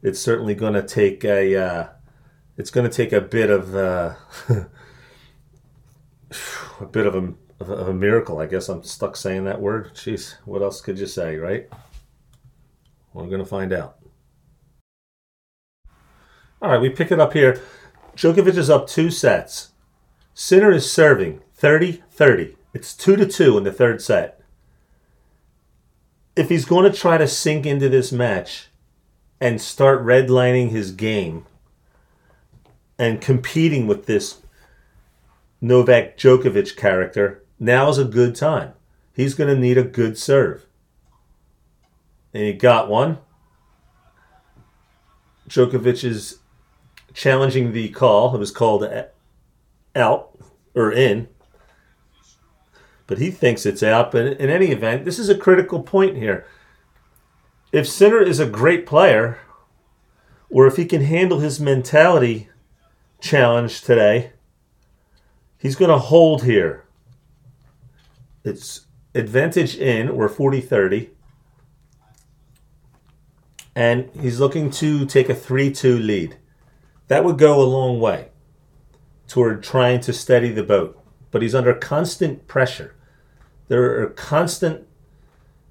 it's 0.02 0.20
certainly 0.20 0.54
going 0.54 0.74
to 0.74 0.82
take 0.82 1.24
a 1.24 1.56
uh, 1.56 1.88
it's 2.56 2.70
going 2.70 2.88
to 2.88 2.96
take 2.96 3.12
a 3.12 3.20
bit 3.20 3.50
of 3.50 3.74
uh, 3.74 4.14
a 6.80 6.86
bit 6.86 7.06
of 7.06 7.14
a, 7.14 7.34
of 7.60 7.88
a 7.88 7.94
miracle. 7.94 8.38
I 8.38 8.46
guess 8.46 8.68
I'm 8.68 8.82
stuck 8.82 9.16
saying 9.16 9.44
that 9.44 9.60
word. 9.60 9.94
Jeez, 9.94 10.36
what 10.44 10.62
else 10.62 10.80
could 10.80 10.98
you 10.98 11.06
say, 11.06 11.36
right? 11.36 11.68
We're 13.12 13.26
going 13.26 13.38
to 13.38 13.46
find 13.46 13.72
out. 13.72 13.95
All 16.62 16.70
right, 16.70 16.80
we 16.80 16.88
pick 16.88 17.12
it 17.12 17.20
up 17.20 17.34
here. 17.34 17.60
Djokovic 18.16 18.56
is 18.56 18.70
up 18.70 18.86
two 18.86 19.10
sets. 19.10 19.70
Sinner 20.32 20.72
is 20.72 20.90
serving 20.90 21.42
30 21.54 22.02
30. 22.10 22.56
It's 22.72 22.94
2 22.94 23.16
to 23.16 23.26
2 23.26 23.58
in 23.58 23.64
the 23.64 23.72
third 23.72 24.02
set. 24.02 24.40
If 26.34 26.48
he's 26.48 26.64
going 26.64 26.90
to 26.90 26.98
try 26.98 27.18
to 27.18 27.28
sink 27.28 27.64
into 27.64 27.88
this 27.88 28.12
match 28.12 28.68
and 29.40 29.60
start 29.60 30.04
redlining 30.04 30.70
his 30.70 30.92
game 30.92 31.46
and 32.98 33.20
competing 33.20 33.86
with 33.86 34.06
this 34.06 34.42
Novak 35.60 36.16
Djokovic 36.16 36.76
character, 36.76 37.42
now 37.58 37.88
is 37.88 37.98
a 37.98 38.04
good 38.04 38.34
time. 38.34 38.72
He's 39.14 39.34
going 39.34 39.54
to 39.54 39.60
need 39.60 39.78
a 39.78 39.82
good 39.82 40.18
serve. 40.18 40.66
And 42.34 42.42
he 42.42 42.52
got 42.52 42.88
one. 42.88 43.18
Djokovic 45.48 46.04
is 46.04 46.38
challenging 47.16 47.72
the 47.72 47.88
call. 47.88 48.34
It 48.34 48.38
was 48.38 48.50
called 48.50 48.86
out 49.96 50.38
or 50.74 50.92
in, 50.92 51.28
but 53.06 53.18
he 53.18 53.30
thinks 53.30 53.64
it's 53.64 53.82
out. 53.82 54.12
But 54.12 54.26
in 54.38 54.50
any 54.50 54.66
event, 54.66 55.06
this 55.06 55.18
is 55.18 55.30
a 55.30 55.38
critical 55.38 55.82
point 55.82 56.16
here. 56.16 56.46
If 57.72 57.88
Sinner 57.88 58.20
is 58.20 58.38
a 58.38 58.46
great 58.46 58.86
player, 58.86 59.38
or 60.50 60.66
if 60.66 60.76
he 60.76 60.84
can 60.84 61.02
handle 61.02 61.40
his 61.40 61.58
mentality 61.58 62.50
challenge 63.20 63.80
today, 63.80 64.32
he's 65.58 65.74
going 65.74 65.90
to 65.90 65.98
hold 65.98 66.44
here. 66.44 66.84
It's 68.44 68.86
advantage 69.14 69.74
in, 69.74 70.10
or 70.10 70.28
40 70.28 70.60
30. 70.60 71.10
And 73.74 74.10
he's 74.20 74.38
looking 74.38 74.70
to 74.72 75.06
take 75.06 75.30
a 75.30 75.34
3 75.34 75.72
2 75.72 75.98
lead. 75.98 76.36
That 77.08 77.24
would 77.24 77.38
go 77.38 77.60
a 77.60 77.64
long 77.64 78.00
way 78.00 78.28
toward 79.28 79.62
trying 79.62 80.00
to 80.00 80.12
steady 80.12 80.50
the 80.50 80.62
boat. 80.62 81.00
But 81.30 81.42
he's 81.42 81.54
under 81.54 81.74
constant 81.74 82.46
pressure. 82.48 82.94
There 83.68 84.02
are 84.02 84.06
constant 84.10 84.86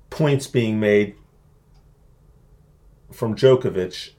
points 0.10 0.48
being 0.48 0.80
made 0.80 1.16
from 3.12 3.36
Djokovic. 3.36 4.12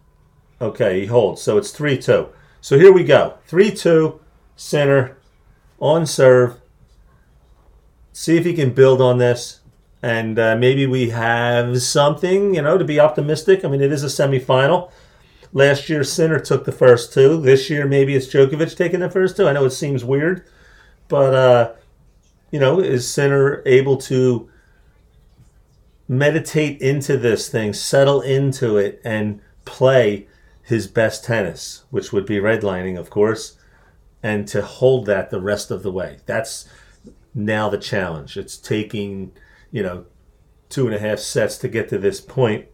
Okay, 0.61 1.01
he 1.01 1.07
holds. 1.07 1.43
So 1.43 1.59
it's 1.59 1.71
3 1.71 1.99
2. 1.99 2.29
So 2.61 2.79
here 2.79 2.93
we 2.93 3.05
go 3.05 3.39
3 3.47 3.71
2, 3.71 4.21
Sinner, 4.57 5.17
on 5.79 6.07
serve. 6.07 6.61
See 8.13 8.37
if 8.37 8.45
he 8.45 8.55
can 8.55 8.71
build 8.71 9.01
on 9.01 9.19
this. 9.19 9.61
And 10.03 10.39
uh, 10.39 10.57
maybe 10.57 10.87
we 10.87 11.11
have 11.11 11.83
something, 11.83 12.55
you 12.55 12.63
know, 12.63 12.79
to 12.79 12.85
be 12.85 13.01
optimistic. 13.01 13.65
I 13.65 13.69
mean, 13.69 13.81
it 13.81 13.93
is 13.93 14.05
a 14.05 14.07
semifinal. 14.07 14.91
Last 15.53 15.89
year, 15.89 16.05
Sinner 16.05 16.39
took 16.39 16.65
the 16.65 16.73
first 16.73 17.13
two. 17.13 17.41
This 17.41 17.71
year, 17.71 17.87
maybe 17.87 18.15
it's 18.15 18.27
Djokovic 18.27 18.77
taking 18.77 19.01
the 19.01 19.11
first 19.11 19.37
two. 19.37 19.49
I 19.49 19.53
know 19.53 19.65
it 19.65 19.71
seems 19.71 20.05
weird, 20.05 20.47
but 21.09 21.35
uh, 21.35 21.73
you 22.51 22.61
know, 22.61 22.81
is 22.81 23.11
Sinner 23.11 23.63
able 23.67 23.97
to 23.99 24.49
meditate 26.09 26.81
into 26.81 27.17
this 27.17 27.49
thing, 27.49 27.73
settle 27.73 28.21
into 28.21 28.77
it, 28.77 29.01
and 29.05 29.41
play 29.65 30.27
his 30.63 30.87
best 30.87 31.25
tennis, 31.25 31.85
which 31.91 32.13
would 32.13 32.27
be 32.27 32.39
redlining, 32.39 32.99
of 32.99 33.11
course, 33.11 33.57
and 34.23 34.47
to 34.49 34.63
hold 34.63 35.07
that 35.07 35.31
the 35.31 35.41
rest 35.41 35.71
of 35.71 35.83
the 35.83 35.93
way? 35.93 36.19
That's 36.27 36.69
now 37.35 37.69
the 37.69 37.79
challenge. 37.79 38.37
It's 38.37 38.57
taking, 38.57 39.33
you 39.71 39.83
know, 39.83 40.07
two 40.69 40.87
and 40.87 40.95
a 40.95 40.99
half 40.99 41.19
sets 41.19 41.59
to 41.59 41.69
get 41.69 41.89
to 41.89 41.99
this 41.99 42.21
point, 42.21 42.67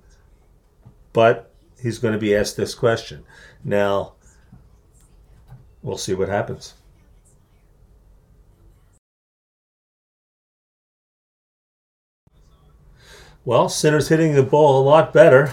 but 1.13 1.52
he's 1.83 1.99
going 1.99 2.13
to 2.13 2.21
be 2.21 2.35
asked 2.35 2.57
this 2.57 2.75
question. 2.75 3.25
Now, 3.65 4.15
we'll 5.83 5.99
see 5.99 6.15
what 6.15 6.29
happens. 6.29 6.75
Well, 13.45 13.69
Sinner's 13.69 14.09
hitting 14.09 14.35
the 14.35 14.45
ball 14.45 14.81
a 14.81 14.85
lot 14.87 15.13
better. 15.13 15.53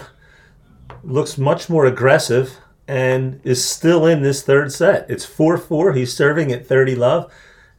looks 1.02 1.36
much 1.36 1.68
more 1.68 1.86
aggressive 1.86 2.58
and 2.86 3.40
is 3.42 3.64
still 3.64 4.06
in 4.06 4.22
this 4.22 4.42
third 4.42 4.72
set. 4.72 5.10
It's 5.10 5.24
4 5.24 5.58
4. 5.58 5.94
He's 5.94 6.14
serving 6.14 6.52
at 6.52 6.66
30 6.66 6.94
love. 6.94 7.32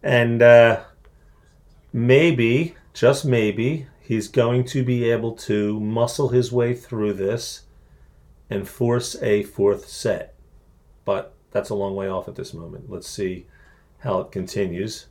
And 0.03 0.41
uh, 0.41 0.81
maybe, 1.93 2.75
just 2.93 3.23
maybe, 3.23 3.87
he's 4.01 4.27
going 4.27 4.65
to 4.65 4.83
be 4.83 5.09
able 5.09 5.33
to 5.33 5.79
muscle 5.79 6.29
his 6.29 6.51
way 6.51 6.73
through 6.73 7.13
this 7.13 7.63
and 8.51 8.67
force 8.67 9.15
a 9.23 9.41
fourth 9.43 9.87
set. 9.87 10.35
But 11.05 11.33
that's 11.51 11.69
a 11.69 11.75
long 11.75 11.95
way 11.95 12.09
off 12.09 12.27
at 12.27 12.35
this 12.35 12.53
moment. 12.53 12.91
Let's 12.91 13.07
see 13.07 13.47
how 13.99 14.19
it 14.19 14.31
continues. 14.31 15.07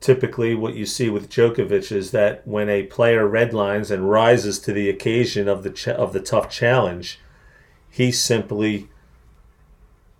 Typically, 0.00 0.54
what 0.54 0.74
you 0.74 0.86
see 0.86 1.10
with 1.10 1.28
Djokovic 1.28 1.92
is 1.92 2.12
that 2.12 2.46
when 2.46 2.70
a 2.70 2.84
player 2.84 3.28
redlines 3.28 3.90
and 3.90 4.08
rises 4.08 4.58
to 4.60 4.72
the 4.72 4.88
occasion 4.88 5.48
of 5.48 5.64
the 5.64 5.70
ch- 5.70 5.88
of 5.88 6.12
the 6.12 6.20
tough 6.20 6.48
challenge, 6.48 7.20
he 7.90 8.10
simply 8.10 8.88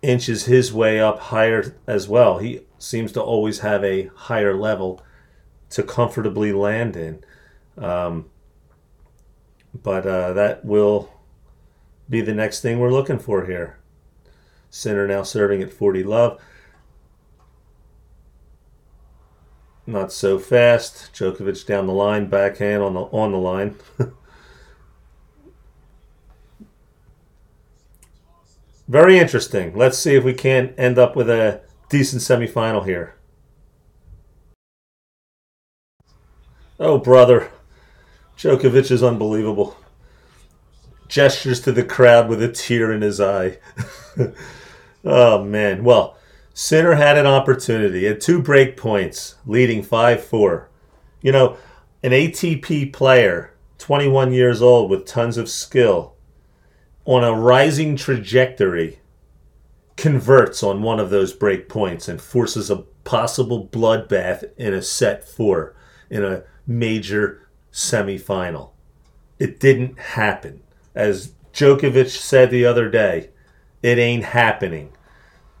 inches 0.01 0.45
his 0.45 0.71
way 0.71 0.99
up 0.99 1.19
higher 1.19 1.75
as 1.87 2.07
well. 2.07 2.37
He 2.37 2.61
seems 2.77 3.11
to 3.13 3.21
always 3.21 3.59
have 3.59 3.83
a 3.83 4.11
higher 4.15 4.55
level 4.55 5.01
to 5.71 5.81
comfortably 5.81 6.51
land 6.53 6.95
in. 6.95 7.23
Um, 7.77 8.29
but 9.73 10.05
uh, 10.05 10.33
that 10.33 10.65
will 10.65 11.11
be 12.09 12.21
the 12.21 12.33
next 12.33 12.61
thing 12.61 12.79
we're 12.79 12.91
looking 12.91 13.19
for 13.19 13.45
here. 13.45 13.77
Sinner 14.69 15.07
now 15.07 15.23
serving 15.23 15.61
at 15.61 15.71
40 15.71 16.03
love. 16.03 16.41
Not 19.85 20.11
so 20.11 20.37
fast. 20.37 21.11
Djokovic 21.13 21.65
down 21.65 21.87
the 21.87 21.93
line, 21.93 22.27
backhand 22.29 22.83
on 22.83 22.93
the 22.93 23.01
on 23.01 23.31
the 23.31 23.39
line. 23.39 23.75
Very 28.87 29.17
interesting. 29.19 29.75
Let's 29.75 29.97
see 29.97 30.15
if 30.15 30.23
we 30.23 30.33
can't 30.33 30.73
end 30.77 30.97
up 30.97 31.15
with 31.15 31.29
a 31.29 31.61
decent 31.89 32.21
semifinal 32.21 32.85
here. 32.85 33.15
Oh, 36.79 36.97
brother. 36.97 37.51
Djokovic 38.39 38.89
is 38.89 39.03
unbelievable. 39.03 39.75
Gestures 41.09 41.59
to 41.61 41.73
the 41.73 41.83
crowd 41.83 42.29
with 42.29 42.41
a 42.41 42.47
tear 42.47 42.89
in 42.89 43.01
his 43.01 43.19
eye. 43.19 43.57
oh, 45.03 45.43
man. 45.43 45.83
Well, 45.83 46.15
Sinner 46.53 46.93
had 46.93 47.17
an 47.17 47.25
opportunity 47.25 48.07
at 48.07 48.21
two 48.21 48.41
break 48.41 48.77
points, 48.77 49.35
leading 49.45 49.83
5 49.83 50.23
4. 50.23 50.69
You 51.21 51.33
know, 51.33 51.57
an 52.01 52.11
ATP 52.11 52.93
player, 52.93 53.53
21 53.77 54.31
years 54.31 54.61
old 54.61 54.89
with 54.89 55.05
tons 55.05 55.35
of 55.35 55.49
skill, 55.49 56.15
on 57.03 57.25
a 57.25 57.33
rising 57.33 57.97
trajectory, 57.97 58.99
converts 59.97 60.63
on 60.63 60.81
one 60.81 61.01
of 61.01 61.09
those 61.09 61.33
break 61.33 61.67
points 61.67 62.07
and 62.07 62.21
forces 62.21 62.69
a 62.69 62.77
possible 63.03 63.67
bloodbath 63.67 64.45
in 64.55 64.73
a 64.73 64.81
set 64.81 65.27
four 65.27 65.75
in 66.09 66.23
a 66.23 66.43
major 66.65 67.48
semifinal. 67.71 68.71
It 69.37 69.59
didn't 69.59 69.99
happen. 69.99 70.61
As 70.95 71.33
Djokovic 71.53 72.09
said 72.09 72.51
the 72.51 72.65
other 72.65 72.89
day, 72.89 73.29
it 73.81 73.97
ain't 73.97 74.25
happening. 74.25 74.91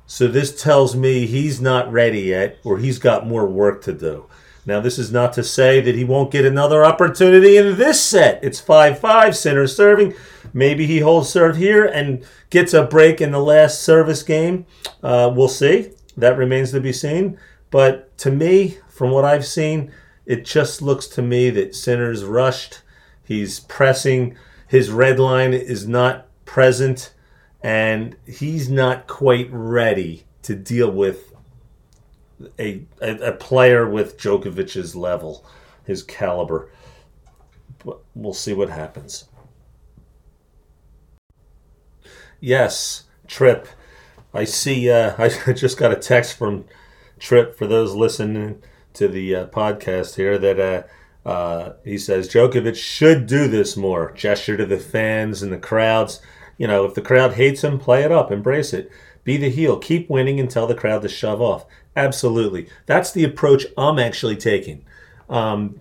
So 0.05 0.27
this 0.27 0.61
tells 0.61 0.95
me 0.95 1.27
he's 1.27 1.61
not 1.61 1.91
ready 1.91 2.21
yet, 2.21 2.57
or 2.63 2.79
he's 2.79 2.99
got 2.99 3.27
more 3.27 3.45
work 3.45 3.83
to 3.83 3.93
do. 3.93 4.25
Now, 4.65 4.79
this 4.79 4.99
is 4.99 5.11
not 5.11 5.33
to 5.33 5.43
say 5.43 5.81
that 5.81 5.95
he 5.95 6.03
won't 6.03 6.31
get 6.31 6.45
another 6.45 6.83
opportunity 6.83 7.57
in 7.57 7.77
this 7.77 8.01
set. 8.01 8.43
It's 8.43 8.59
5 8.59 8.99
5, 8.99 9.35
Sinner 9.35 9.67
serving. 9.67 10.13
Maybe 10.53 10.85
he 10.85 10.99
holds 10.99 11.29
serve 11.29 11.57
here 11.57 11.85
and 11.85 12.25
gets 12.49 12.73
a 12.73 12.83
break 12.83 13.21
in 13.21 13.31
the 13.31 13.39
last 13.39 13.81
service 13.81 14.23
game. 14.23 14.65
Uh, 15.01 15.31
we'll 15.33 15.47
see. 15.47 15.91
That 16.17 16.37
remains 16.37 16.71
to 16.71 16.81
be 16.81 16.93
seen. 16.93 17.39
But 17.71 18.17
to 18.19 18.31
me, 18.31 18.77
from 18.89 19.11
what 19.11 19.25
I've 19.25 19.45
seen, 19.45 19.91
it 20.29 20.45
just 20.45 20.79
looks 20.79 21.07
to 21.07 21.23
me 21.23 21.49
that 21.49 21.73
Sinner's 21.73 22.23
rushed. 22.23 22.83
He's 23.23 23.61
pressing. 23.61 24.37
His 24.67 24.91
red 24.91 25.19
line 25.19 25.55
is 25.55 25.87
not 25.87 26.27
present. 26.45 27.15
And 27.63 28.15
he's 28.27 28.69
not 28.69 29.07
quite 29.07 29.49
ready 29.51 30.25
to 30.43 30.53
deal 30.53 30.91
with 30.91 31.33
a, 32.59 32.85
a, 33.01 33.29
a 33.29 33.31
player 33.31 33.89
with 33.89 34.19
Djokovic's 34.19 34.95
level, 34.95 35.43
his 35.83 36.03
caliber. 36.03 36.69
But 37.83 38.01
we'll 38.13 38.33
see 38.35 38.53
what 38.53 38.69
happens. 38.69 39.25
Yes, 42.39 43.05
Trip. 43.25 43.67
I 44.31 44.43
see. 44.43 44.91
Uh, 44.91 45.15
I 45.47 45.53
just 45.53 45.79
got 45.79 45.91
a 45.91 45.95
text 45.95 46.37
from 46.37 46.65
Trip 47.17 47.57
for 47.57 47.65
those 47.65 47.95
listening 47.95 48.61
to 48.99 49.07
the 49.07 49.35
uh, 49.35 49.47
podcast 49.47 50.15
here 50.15 50.37
that 50.37 50.59
uh, 50.59 51.27
uh, 51.27 51.73
he 51.83 51.97
says 51.97 52.29
Djokovic 52.29 52.75
should 52.75 53.25
do 53.25 53.47
this 53.47 53.75
more. 53.75 54.11
Gesture 54.11 54.57
to 54.57 54.65
the 54.65 54.77
fans 54.77 55.41
and 55.41 55.51
the 55.51 55.57
crowds. 55.57 56.21
You 56.57 56.67
know, 56.67 56.85
if 56.85 56.93
the 56.93 57.01
crowd 57.01 57.33
hates 57.33 57.63
him, 57.63 57.79
play 57.79 58.03
it 58.03 58.11
up, 58.11 58.31
embrace 58.31 58.73
it. 58.73 58.91
Be 59.23 59.37
the 59.37 59.49
heel. 59.49 59.77
Keep 59.79 60.09
winning 60.09 60.39
and 60.39 60.49
tell 60.49 60.67
the 60.67 60.75
crowd 60.75 61.01
to 61.01 61.09
shove 61.09 61.41
off. 61.41 61.65
Absolutely. 61.95 62.67
That's 62.85 63.11
the 63.11 63.23
approach 63.23 63.65
I'm 63.77 63.99
actually 63.99 64.35
taking. 64.35 64.85
Um, 65.29 65.79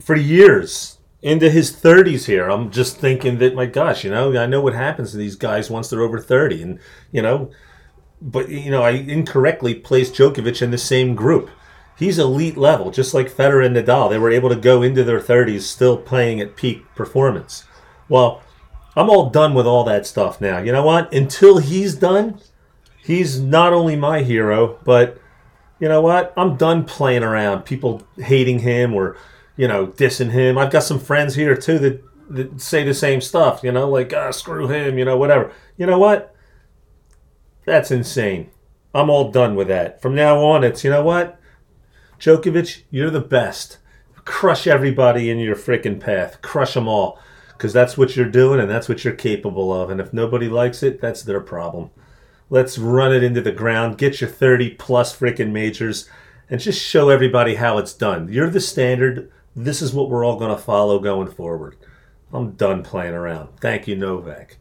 for 0.00 0.14
years, 0.14 0.98
into 1.22 1.50
his 1.50 1.72
30s 1.72 2.26
here, 2.26 2.50
I'm 2.50 2.70
just 2.70 2.98
thinking 2.98 3.38
that, 3.38 3.54
my 3.54 3.64
gosh, 3.64 4.04
you 4.04 4.10
know, 4.10 4.36
I 4.36 4.44
know 4.44 4.60
what 4.60 4.74
happens 4.74 5.12
to 5.12 5.16
these 5.16 5.36
guys 5.36 5.70
once 5.70 5.88
they're 5.88 6.02
over 6.02 6.20
30. 6.20 6.62
And, 6.62 6.78
you 7.10 7.22
know, 7.22 7.50
but, 8.20 8.50
you 8.50 8.70
know, 8.70 8.82
I 8.82 8.90
incorrectly 8.90 9.74
placed 9.74 10.14
Djokovic 10.14 10.60
in 10.60 10.70
the 10.70 10.78
same 10.78 11.14
group. 11.14 11.48
He's 11.96 12.18
elite 12.18 12.56
level, 12.56 12.90
just 12.90 13.14
like 13.14 13.30
Federer 13.30 13.64
and 13.64 13.76
Nadal. 13.76 14.10
They 14.10 14.18
were 14.18 14.30
able 14.30 14.48
to 14.48 14.56
go 14.56 14.82
into 14.82 15.04
their 15.04 15.20
30s 15.20 15.62
still 15.62 15.96
playing 15.96 16.40
at 16.40 16.56
peak 16.56 16.84
performance. 16.94 17.64
Well, 18.08 18.42
I'm 18.96 19.10
all 19.10 19.30
done 19.30 19.54
with 19.54 19.66
all 19.66 19.84
that 19.84 20.06
stuff 20.06 20.40
now. 20.40 20.58
You 20.58 20.72
know 20.72 20.84
what? 20.84 21.12
Until 21.12 21.58
he's 21.58 21.94
done, 21.94 22.40
he's 23.02 23.40
not 23.40 23.72
only 23.72 23.96
my 23.96 24.22
hero, 24.22 24.78
but 24.84 25.18
you 25.78 25.88
know 25.88 26.00
what? 26.00 26.32
I'm 26.36 26.56
done 26.56 26.84
playing 26.84 27.22
around. 27.22 27.64
People 27.64 28.02
hating 28.16 28.60
him 28.60 28.94
or, 28.94 29.16
you 29.56 29.68
know, 29.68 29.86
dissing 29.86 30.30
him. 30.30 30.58
I've 30.58 30.70
got 30.70 30.82
some 30.82 31.00
friends 31.00 31.34
here 31.34 31.56
too 31.56 31.78
that, 31.78 32.04
that 32.30 32.60
say 32.60 32.84
the 32.84 32.94
same 32.94 33.20
stuff, 33.20 33.60
you 33.62 33.70
know, 33.72 33.88
like, 33.88 34.12
ah, 34.12 34.30
screw 34.30 34.68
him, 34.68 34.98
you 34.98 35.04
know, 35.04 35.16
whatever. 35.16 35.52
You 35.76 35.86
know 35.86 35.98
what? 35.98 36.34
That's 37.66 37.90
insane. 37.90 38.50
I'm 38.94 39.10
all 39.10 39.30
done 39.30 39.56
with 39.56 39.68
that. 39.68 40.00
From 40.00 40.14
now 40.14 40.38
on, 40.44 40.62
it's, 40.62 40.84
you 40.84 40.90
know 40.90 41.02
what? 41.02 41.40
Djokovic, 42.18 42.82
you're 42.90 43.10
the 43.10 43.20
best. 43.20 43.78
Crush 44.24 44.66
everybody 44.66 45.30
in 45.30 45.38
your 45.38 45.56
freaking 45.56 46.00
path. 46.00 46.40
Crush 46.42 46.74
them 46.74 46.88
all. 46.88 47.18
Because 47.52 47.72
that's 47.72 47.96
what 47.96 48.16
you're 48.16 48.26
doing 48.26 48.60
and 48.60 48.68
that's 48.68 48.88
what 48.88 49.04
you're 49.04 49.14
capable 49.14 49.72
of. 49.72 49.90
And 49.90 50.00
if 50.00 50.12
nobody 50.12 50.48
likes 50.48 50.82
it, 50.82 51.00
that's 51.00 51.22
their 51.22 51.40
problem. 51.40 51.90
Let's 52.50 52.78
run 52.78 53.12
it 53.12 53.22
into 53.22 53.40
the 53.40 53.52
ground. 53.52 53.98
Get 53.98 54.20
your 54.20 54.30
30 54.30 54.70
plus 54.70 55.16
freaking 55.16 55.52
majors 55.52 56.08
and 56.50 56.60
just 56.60 56.82
show 56.82 57.08
everybody 57.08 57.54
how 57.54 57.78
it's 57.78 57.94
done. 57.94 58.28
You're 58.30 58.50
the 58.50 58.60
standard. 58.60 59.30
This 59.56 59.80
is 59.80 59.94
what 59.94 60.10
we're 60.10 60.24
all 60.24 60.38
going 60.38 60.54
to 60.54 60.62
follow 60.62 60.98
going 60.98 61.30
forward. 61.30 61.76
I'm 62.32 62.52
done 62.52 62.82
playing 62.82 63.14
around. 63.14 63.60
Thank 63.60 63.86
you, 63.86 63.96
Novak. 63.96 64.58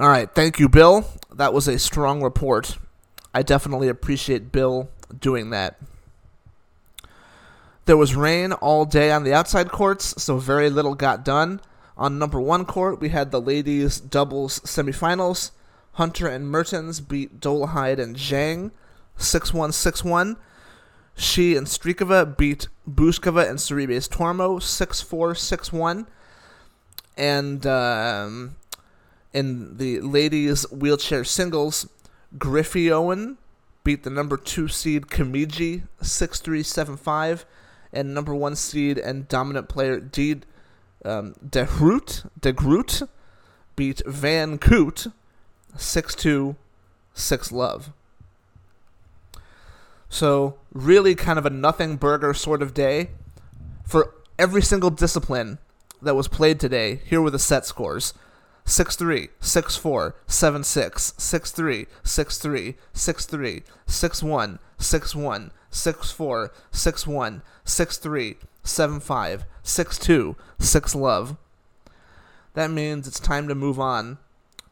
All 0.00 0.08
right, 0.08 0.34
thank 0.34 0.58
you, 0.58 0.66
Bill. 0.66 1.04
That 1.30 1.52
was 1.52 1.68
a 1.68 1.78
strong 1.78 2.22
report. 2.22 2.78
I 3.34 3.42
definitely 3.42 3.88
appreciate 3.88 4.50
Bill 4.50 4.88
doing 5.20 5.50
that. 5.50 5.78
There 7.84 7.98
was 7.98 8.16
rain 8.16 8.54
all 8.54 8.86
day 8.86 9.12
on 9.12 9.24
the 9.24 9.34
outside 9.34 9.70
courts, 9.70 10.14
so 10.22 10.38
very 10.38 10.70
little 10.70 10.94
got 10.94 11.22
done. 11.22 11.60
On 11.98 12.18
number 12.18 12.40
one 12.40 12.64
court, 12.64 12.98
we 12.98 13.10
had 13.10 13.30
the 13.30 13.42
ladies' 13.42 14.00
doubles 14.00 14.60
semifinals. 14.60 15.50
Hunter 15.92 16.28
and 16.28 16.50
Mertens 16.50 17.02
beat 17.02 17.38
Dolehide 17.38 17.98
and 17.98 18.16
Zhang 18.16 18.70
6 19.18 19.52
1 19.52 19.70
6 19.70 20.02
1. 20.02 20.36
Hsieh 21.14 21.58
and 21.58 21.66
Strycova 21.66 22.38
beat 22.38 22.68
Bouzkova 22.88 23.46
and 23.46 23.58
Sorribes 23.58 24.08
Tormo 24.08 24.62
6 24.62 25.00
4 25.02 25.34
6 25.34 25.72
1. 25.74 26.06
And 27.18 27.66
um, 27.66 28.56
in 29.32 29.76
the 29.76 30.00
ladies' 30.00 30.70
wheelchair 30.70 31.24
singles, 31.24 31.88
Griffioen 32.36 33.36
beat 33.84 34.02
the 34.02 34.10
number 34.10 34.36
two 34.36 34.68
seed 34.68 35.06
Kamiji 35.06 35.82
6 36.02 36.40
3 36.40 36.62
7 36.62 36.96
5 36.96 37.46
and 37.92 38.14
number 38.14 38.34
one 38.34 38.54
seed 38.54 38.98
and 38.98 39.26
dominant 39.28 39.68
player 39.68 39.98
Deed 39.98 40.46
um, 41.04 41.34
De 41.48 41.64
Groot, 41.64 42.24
De 42.40 42.52
Groot 42.52 43.02
beat 43.74 44.02
Van 44.06 44.58
Koot 44.58 45.12
6 45.76 46.14
2 46.14 46.56
6 47.14 47.52
love. 47.52 47.92
So, 50.08 50.56
really 50.72 51.14
kind 51.14 51.38
of 51.38 51.46
a 51.46 51.50
nothing 51.50 51.96
burger 51.96 52.34
sort 52.34 52.62
of 52.62 52.74
day 52.74 53.10
for 53.84 54.14
every 54.38 54.62
single 54.62 54.90
discipline 54.90 55.58
that 56.02 56.16
was 56.16 56.26
played 56.26 56.58
today. 56.58 57.00
Here 57.04 57.20
were 57.20 57.30
the 57.30 57.38
set 57.38 57.64
scores 57.64 58.12
6 58.70 58.94
3, 58.94 59.28
6 59.40 59.76
4, 59.76 60.14
7 60.28 60.62
6, 60.62 61.14
6 61.18 61.50
3, 61.50 61.86
6 62.04 62.38
3, 62.38 62.76
6-1, 62.94 64.58
6 64.78 65.14
1, 65.16 65.50
6 65.70 66.12
4, 66.12 66.52
6 66.70 67.06
1, 67.06 67.42
6 67.64 67.98
3, 67.98 68.36
7 68.62 69.00
5, 69.00 69.44
6 69.64 69.98
2, 69.98 70.36
6 70.60 70.94
love. 70.94 71.36
That 72.54 72.70
means 72.70 73.08
it's 73.08 73.18
time 73.18 73.48
to 73.48 73.56
move 73.56 73.80
on 73.80 74.18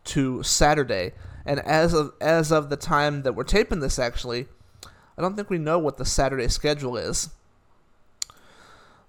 to 0.05 0.45
Saturday. 0.45 1.13
And 1.45 1.59
as 1.61 1.93
of 1.93 2.13
as 2.21 2.53
of 2.53 2.71
the 2.71 2.77
time 2.77 3.23
that 3.23 3.35
we're 3.35 3.43
taping 3.43 3.81
this 3.81 3.99
actually, 3.99 4.47
I 5.17 5.23
don't 5.23 5.35
think 5.35 5.51
we 5.51 5.59
know 5.59 5.81
what 5.81 5.97
the 5.97 6.05
Saturday 6.05 6.47
schedule 6.47 6.97
is. 6.97 7.31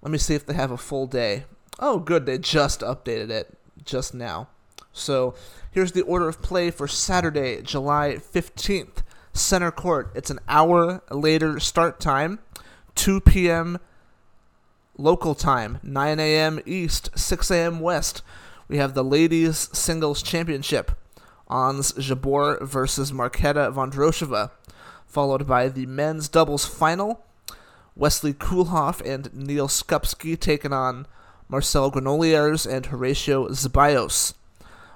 Let 0.02 0.10
me 0.10 0.18
see 0.18 0.34
if 0.34 0.44
they 0.44 0.54
have 0.54 0.72
a 0.72 0.76
full 0.76 1.06
day. 1.06 1.44
Oh, 1.78 2.00
good, 2.00 2.26
they 2.26 2.38
just 2.38 2.80
updated 2.80 3.30
it 3.30 3.56
just 3.84 4.14
now. 4.14 4.48
So 4.92 5.34
here's 5.70 5.92
the 5.92 6.02
order 6.02 6.28
of 6.28 6.42
play 6.42 6.70
for 6.70 6.88
Saturday, 6.88 7.62
July 7.62 8.16
15th. 8.16 9.02
Center 9.32 9.70
court. 9.70 10.10
It's 10.14 10.30
an 10.30 10.40
hour 10.48 11.02
later 11.10 11.60
start 11.60 12.00
time, 12.00 12.40
2 12.96 13.20
p.m. 13.20 13.78
local 14.98 15.34
time, 15.34 15.78
9 15.82 16.18
a.m. 16.18 16.60
East, 16.66 17.10
6 17.14 17.50
a.m. 17.50 17.80
West. 17.80 18.22
We 18.68 18.78
have 18.78 18.94
the 18.94 19.04
ladies 19.04 19.68
singles 19.72 20.22
championship. 20.22 20.92
Ons 21.48 21.92
Jabeur 21.92 22.62
versus 22.62 23.12
Marketa 23.12 23.72
Vondrousova, 23.72 24.50
followed 25.06 25.46
by 25.46 25.68
the 25.68 25.86
men's 25.86 26.28
doubles 26.28 26.66
final. 26.66 27.24
Wesley 27.96 28.32
Koolhof 28.32 29.00
and 29.04 29.32
Neil 29.34 29.68
Skupski 29.68 30.38
taking 30.38 30.72
on 30.72 31.06
Marcel 31.48 31.90
Granollers 31.90 32.70
and 32.70 32.86
Horacio 32.86 33.48
Zeballos. 33.50 34.34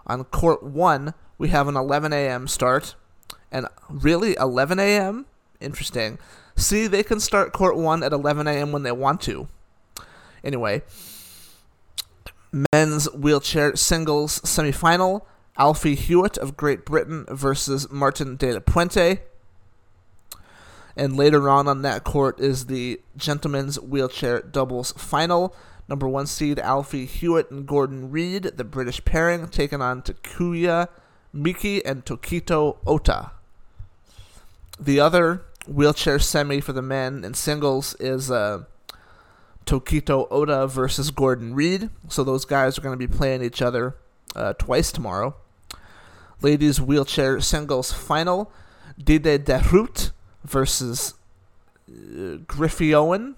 On 0.07 0.25
court 0.25 0.63
one, 0.63 1.15
we 1.39 1.49
have 1.49 1.69
an 1.69 1.77
11 1.77 2.13
a.m. 2.13 2.49
start. 2.49 2.95
And 3.51 3.69
really, 3.89 4.37
11 4.39 4.79
a.m.? 4.79 5.27
Interesting. 5.61 6.19
See, 6.57 6.87
they 6.87 7.03
can 7.03 7.21
start 7.21 7.53
court 7.53 7.77
one 7.77 8.03
at 8.03 8.13
11 8.13 8.47
a.m. 8.47 8.73
when 8.73 8.83
they 8.83 8.93
want 8.93 9.21
to. 9.23 9.49
Anyway, 10.43 10.83
men's 12.73 13.11
wheelchair 13.13 13.75
singles 13.77 14.41
semifinal 14.41 15.23
Alfie 15.57 15.95
Hewett 15.95 16.37
of 16.37 16.57
Great 16.57 16.85
Britain 16.85 17.25
versus 17.29 17.91
Martin 17.91 18.37
de 18.37 18.53
la 18.53 18.61
Puente. 18.61 19.21
And 20.97 21.17
later 21.17 21.49
on 21.49 21.67
on 21.67 21.83
that 21.83 22.05
court 22.05 22.39
is 22.39 22.67
the 22.67 23.01
gentlemen's 23.17 23.81
wheelchair 23.81 24.41
doubles 24.41 24.93
final. 24.93 25.55
Number 25.89 26.09
one 26.09 26.27
seed 26.27 26.59
Alfie 26.59 27.07
Hewett 27.07 27.51
and 27.51 27.67
Gordon 27.67 28.11
Reid, 28.11 28.53
the 28.57 28.65
British 28.65 29.05
pairing, 29.05 29.49
taking 29.49 29.83
on 29.83 30.03
Takuya 30.03 30.89
Miki 31.33 31.85
and 31.85 32.05
Tokito 32.05 32.79
Oda. 32.87 33.33
The 34.81 35.01
other 35.01 35.43
wheelchair 35.67 36.19
semi 36.19 36.61
for 36.61 36.73
the 36.73 36.83
men 36.83 37.25
in 37.25 37.35
singles 37.35 37.95
is 38.01 38.31
uh, 38.31 38.65
Tokito 39.67 40.27
Oda 40.31 40.67
versus 40.67 41.11
Gordon 41.11 41.55
Reid. 41.55 41.91
So 42.09 42.25
those 42.25 42.45
guys 42.45 42.79
are 42.79 42.81
going 42.81 42.99
to 42.99 43.09
be 43.09 43.13
playing 43.13 43.43
each 43.43 43.61
other 43.61 43.97
uh, 44.35 44.55
twice 44.55 44.93
tomorrow. 44.93 45.35
Ladies 46.41 46.81
wheelchair 46.81 47.41
singles 47.41 47.93
final 47.93 48.51
Diede 49.03 49.45
de 49.45 49.63
Groot 49.69 50.11
versus 50.45 51.15
uh, 51.89 52.39
Griffioen. 52.47 53.35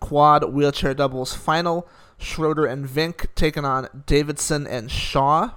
Quad 0.00 0.52
wheelchair 0.52 0.94
doubles 0.94 1.34
final 1.34 1.86
Schroeder 2.18 2.66
and 2.66 2.86
Vink 2.86 3.26
taking 3.34 3.64
on 3.64 3.88
Davidson 4.06 4.66
and 4.66 4.90
Shaw. 4.90 5.50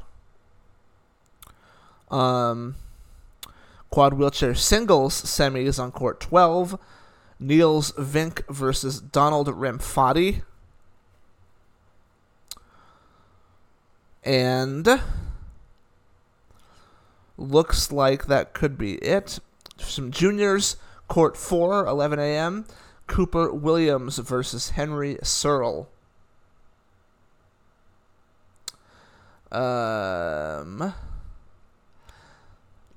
Um, 2.10 2.76
quad 3.90 4.14
wheelchair 4.14 4.56
singles 4.56 5.22
semis 5.24 5.82
on 5.82 5.92
court 5.92 6.20
12. 6.20 6.80
Niels 7.40 7.92
Vink 7.94 8.48
versus 8.48 9.02
Donald 9.02 9.48
Ramphadi. 9.48 10.44
And 14.24 14.88
looks 17.38 17.92
like 17.92 18.28
that 18.28 18.54
could 18.54 18.78
be 18.78 18.96
it. 18.96 19.40
Some 19.78 20.12
juniors, 20.12 20.78
court 21.10 21.36
4, 21.36 21.86
11 21.86 22.20
a.m. 22.20 22.66
Cooper 23.08 23.54
Williams 23.54 24.18
versus 24.18 24.72
Henry 24.72 25.18
Searle. 25.24 25.90
Um, 29.52 30.94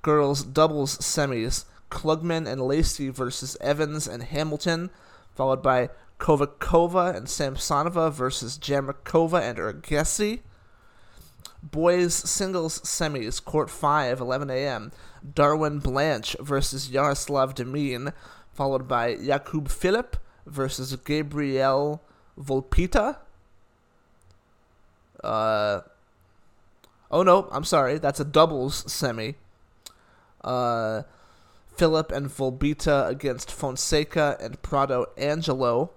girls 0.02 0.42
doubles 0.42 0.98
semis. 0.98 1.64
Klugman 1.90 2.46
and 2.46 2.60
Lacey 2.60 3.08
versus 3.10 3.56
Evans 3.60 4.08
and 4.08 4.22
Hamilton, 4.22 4.90
followed 5.34 5.62
by 5.62 5.88
Kovackova 6.18 7.14
and 7.14 7.26
Samsonova 7.26 8.12
versus 8.12 8.58
Jamrichova 8.58 9.40
and 9.40 9.58
Urgesi. 9.58 10.40
Boys 11.62 12.14
singles 12.14 12.80
semis, 12.80 13.42
court 13.42 13.70
5, 13.70 14.20
11 14.20 14.50
a.m. 14.50 14.92
Darwin 15.34 15.78
Blanch 15.78 16.36
versus 16.40 16.90
Yaroslav 16.90 17.54
Demin, 17.54 18.12
followed 18.56 18.88
by 18.88 19.14
Jakub 19.16 19.70
Filip 19.70 20.16
versus 20.46 20.96
Gabriel 20.96 22.02
Vulpitta. 22.38 23.18
Uh, 25.22 25.80
oh 27.10 27.22
no, 27.22 27.48
I'm 27.52 27.64
sorry, 27.64 27.98
that's 27.98 28.18
a 28.18 28.24
doubles 28.24 28.90
semi. 28.90 29.34
Uh, 30.42 31.02
Filip 31.76 32.10
and 32.10 32.28
Vulpitta 32.28 33.06
against 33.08 33.52
Fonseca 33.52 34.38
and 34.40 34.60
Prado 34.62 35.06
Angelo. 35.18 35.90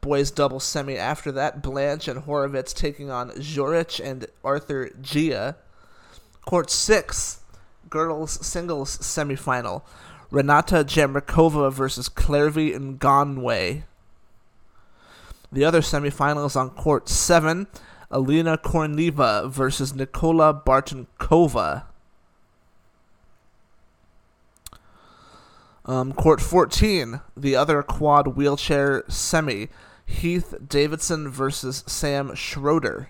Boys 0.00 0.30
double 0.30 0.60
semi 0.60 0.96
after 0.96 1.32
that. 1.32 1.60
Blanch 1.60 2.06
and 2.06 2.20
Horowitz 2.20 2.72
taking 2.72 3.10
on 3.10 3.30
Juric 3.30 3.98
and 4.04 4.26
Arthur 4.44 4.90
Géa. 5.02 5.56
Court 6.46 6.70
6, 6.70 7.40
girls 7.90 8.46
singles 8.46 8.96
semifinal. 8.98 9.82
Renata 10.30 10.84
Jamrichova 10.84 11.72
versus 11.72 12.08
Clervie 12.08 12.74
Ngounoue. 12.74 13.84
The 15.50 15.64
other 15.64 15.80
semifinals 15.80 16.56
on 16.56 16.70
court 16.70 17.08
7, 17.08 17.66
Alina 18.10 18.58
Korneva 18.58 19.50
versus 19.50 19.94
Nikola 19.94 20.52
Bartunkova. 20.54 21.84
Um, 25.86 26.12
court 26.12 26.42
14, 26.42 27.20
the 27.34 27.56
other 27.56 27.82
quad 27.82 28.36
wheelchair 28.36 29.04
semi, 29.08 29.68
Heath 30.04 30.54
Davidson 30.66 31.30
versus 31.30 31.82
Sam 31.86 32.34
Schroeder. 32.34 33.08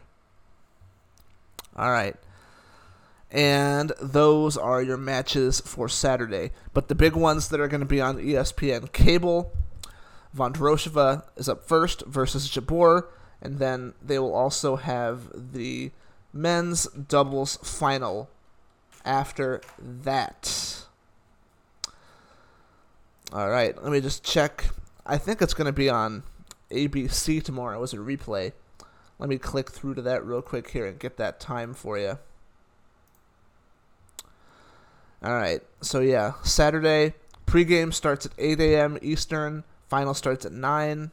All 1.76 1.90
right. 1.90 2.16
And 3.30 3.92
those 4.00 4.56
are 4.56 4.82
your 4.82 4.96
matches 4.96 5.60
for 5.60 5.88
Saturday. 5.88 6.50
But 6.72 6.88
the 6.88 6.94
big 6.94 7.14
ones 7.14 7.48
that 7.48 7.60
are 7.60 7.68
going 7.68 7.80
to 7.80 7.86
be 7.86 8.00
on 8.00 8.18
ESPN 8.18 8.92
cable 8.92 9.52
Vondrousova 10.36 11.24
is 11.36 11.48
up 11.48 11.66
first 11.66 12.04
versus 12.06 12.48
Jabeur. 12.48 13.06
And 13.40 13.58
then 13.58 13.94
they 14.02 14.18
will 14.18 14.34
also 14.34 14.76
have 14.76 15.52
the 15.52 15.90
men's 16.32 16.86
doubles 16.86 17.56
final 17.62 18.28
after 19.04 19.60
that. 19.78 20.84
All 23.32 23.50
right, 23.50 23.80
let 23.82 23.92
me 23.92 24.00
just 24.00 24.24
check. 24.24 24.70
I 25.04 25.18
think 25.18 25.42
it's 25.42 25.54
going 25.54 25.66
to 25.66 25.72
be 25.72 25.90
on 25.90 26.22
ABC 26.70 27.42
tomorrow 27.42 27.82
as 27.82 27.92
a 27.92 27.98
replay. 27.98 28.52
Let 29.18 29.28
me 29.28 29.38
click 29.38 29.70
through 29.70 29.94
to 29.94 30.02
that 30.02 30.24
real 30.24 30.42
quick 30.42 30.70
here 30.70 30.86
and 30.86 30.98
get 30.98 31.16
that 31.18 31.40
time 31.40 31.74
for 31.74 31.98
you. 31.98 32.18
All 35.22 35.34
right, 35.34 35.60
so 35.80 36.00
yeah, 36.00 36.34
Saturday 36.44 37.14
pregame 37.46 37.92
starts 37.92 38.26
at 38.26 38.32
8 38.38 38.60
a.m. 38.60 38.98
Eastern. 39.02 39.64
Final 39.88 40.14
starts 40.14 40.44
at 40.44 40.52
9. 40.52 41.10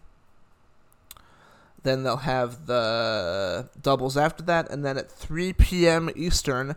Then 1.82 2.04
they'll 2.04 2.18
have 2.18 2.66
the 2.66 3.70
doubles 3.82 4.18
after 4.18 4.44
that, 4.44 4.70
and 4.70 4.84
then 4.84 4.98
at 4.98 5.12
3 5.12 5.54
p.m. 5.54 6.10
Eastern, 6.16 6.76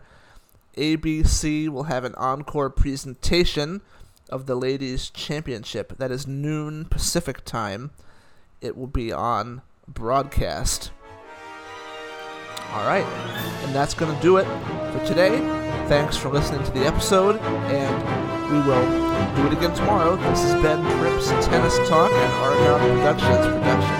ABC 0.77 1.67
will 1.69 1.83
have 1.83 2.03
an 2.03 2.15
encore 2.15 2.69
presentation 2.69 3.81
of 4.29 4.45
the 4.45 4.55
Ladies 4.55 5.09
Championship. 5.09 5.97
That 5.97 6.11
is 6.11 6.27
noon 6.27 6.85
Pacific 6.85 7.43
time. 7.43 7.91
It 8.61 8.77
will 8.77 8.87
be 8.87 9.11
on 9.11 9.61
broadcast. 9.87 10.91
All 12.71 12.85
right. 12.85 13.05
And 13.63 13.73
that's 13.73 13.93
going 13.93 14.15
to 14.15 14.21
do 14.21 14.37
it 14.37 14.45
for 14.45 15.05
today. 15.05 15.68
Thanks 15.89 16.15
for 16.15 16.29
listening 16.29 16.63
to 16.65 16.71
the 16.71 16.85
episode, 16.85 17.39
and 17.41 18.51
we 18.51 18.59
will 18.59 19.35
do 19.35 19.47
it 19.47 19.57
again 19.57 19.75
tomorrow. 19.75 20.17
This 20.17 20.43
has 20.43 20.61
been 20.61 20.83
Trips 20.99 21.29
Tennis 21.47 21.77
Talk 21.89 22.11
and 22.11 22.33
Argon 22.35 22.99
Productions 22.99 23.47
production. 23.47 23.98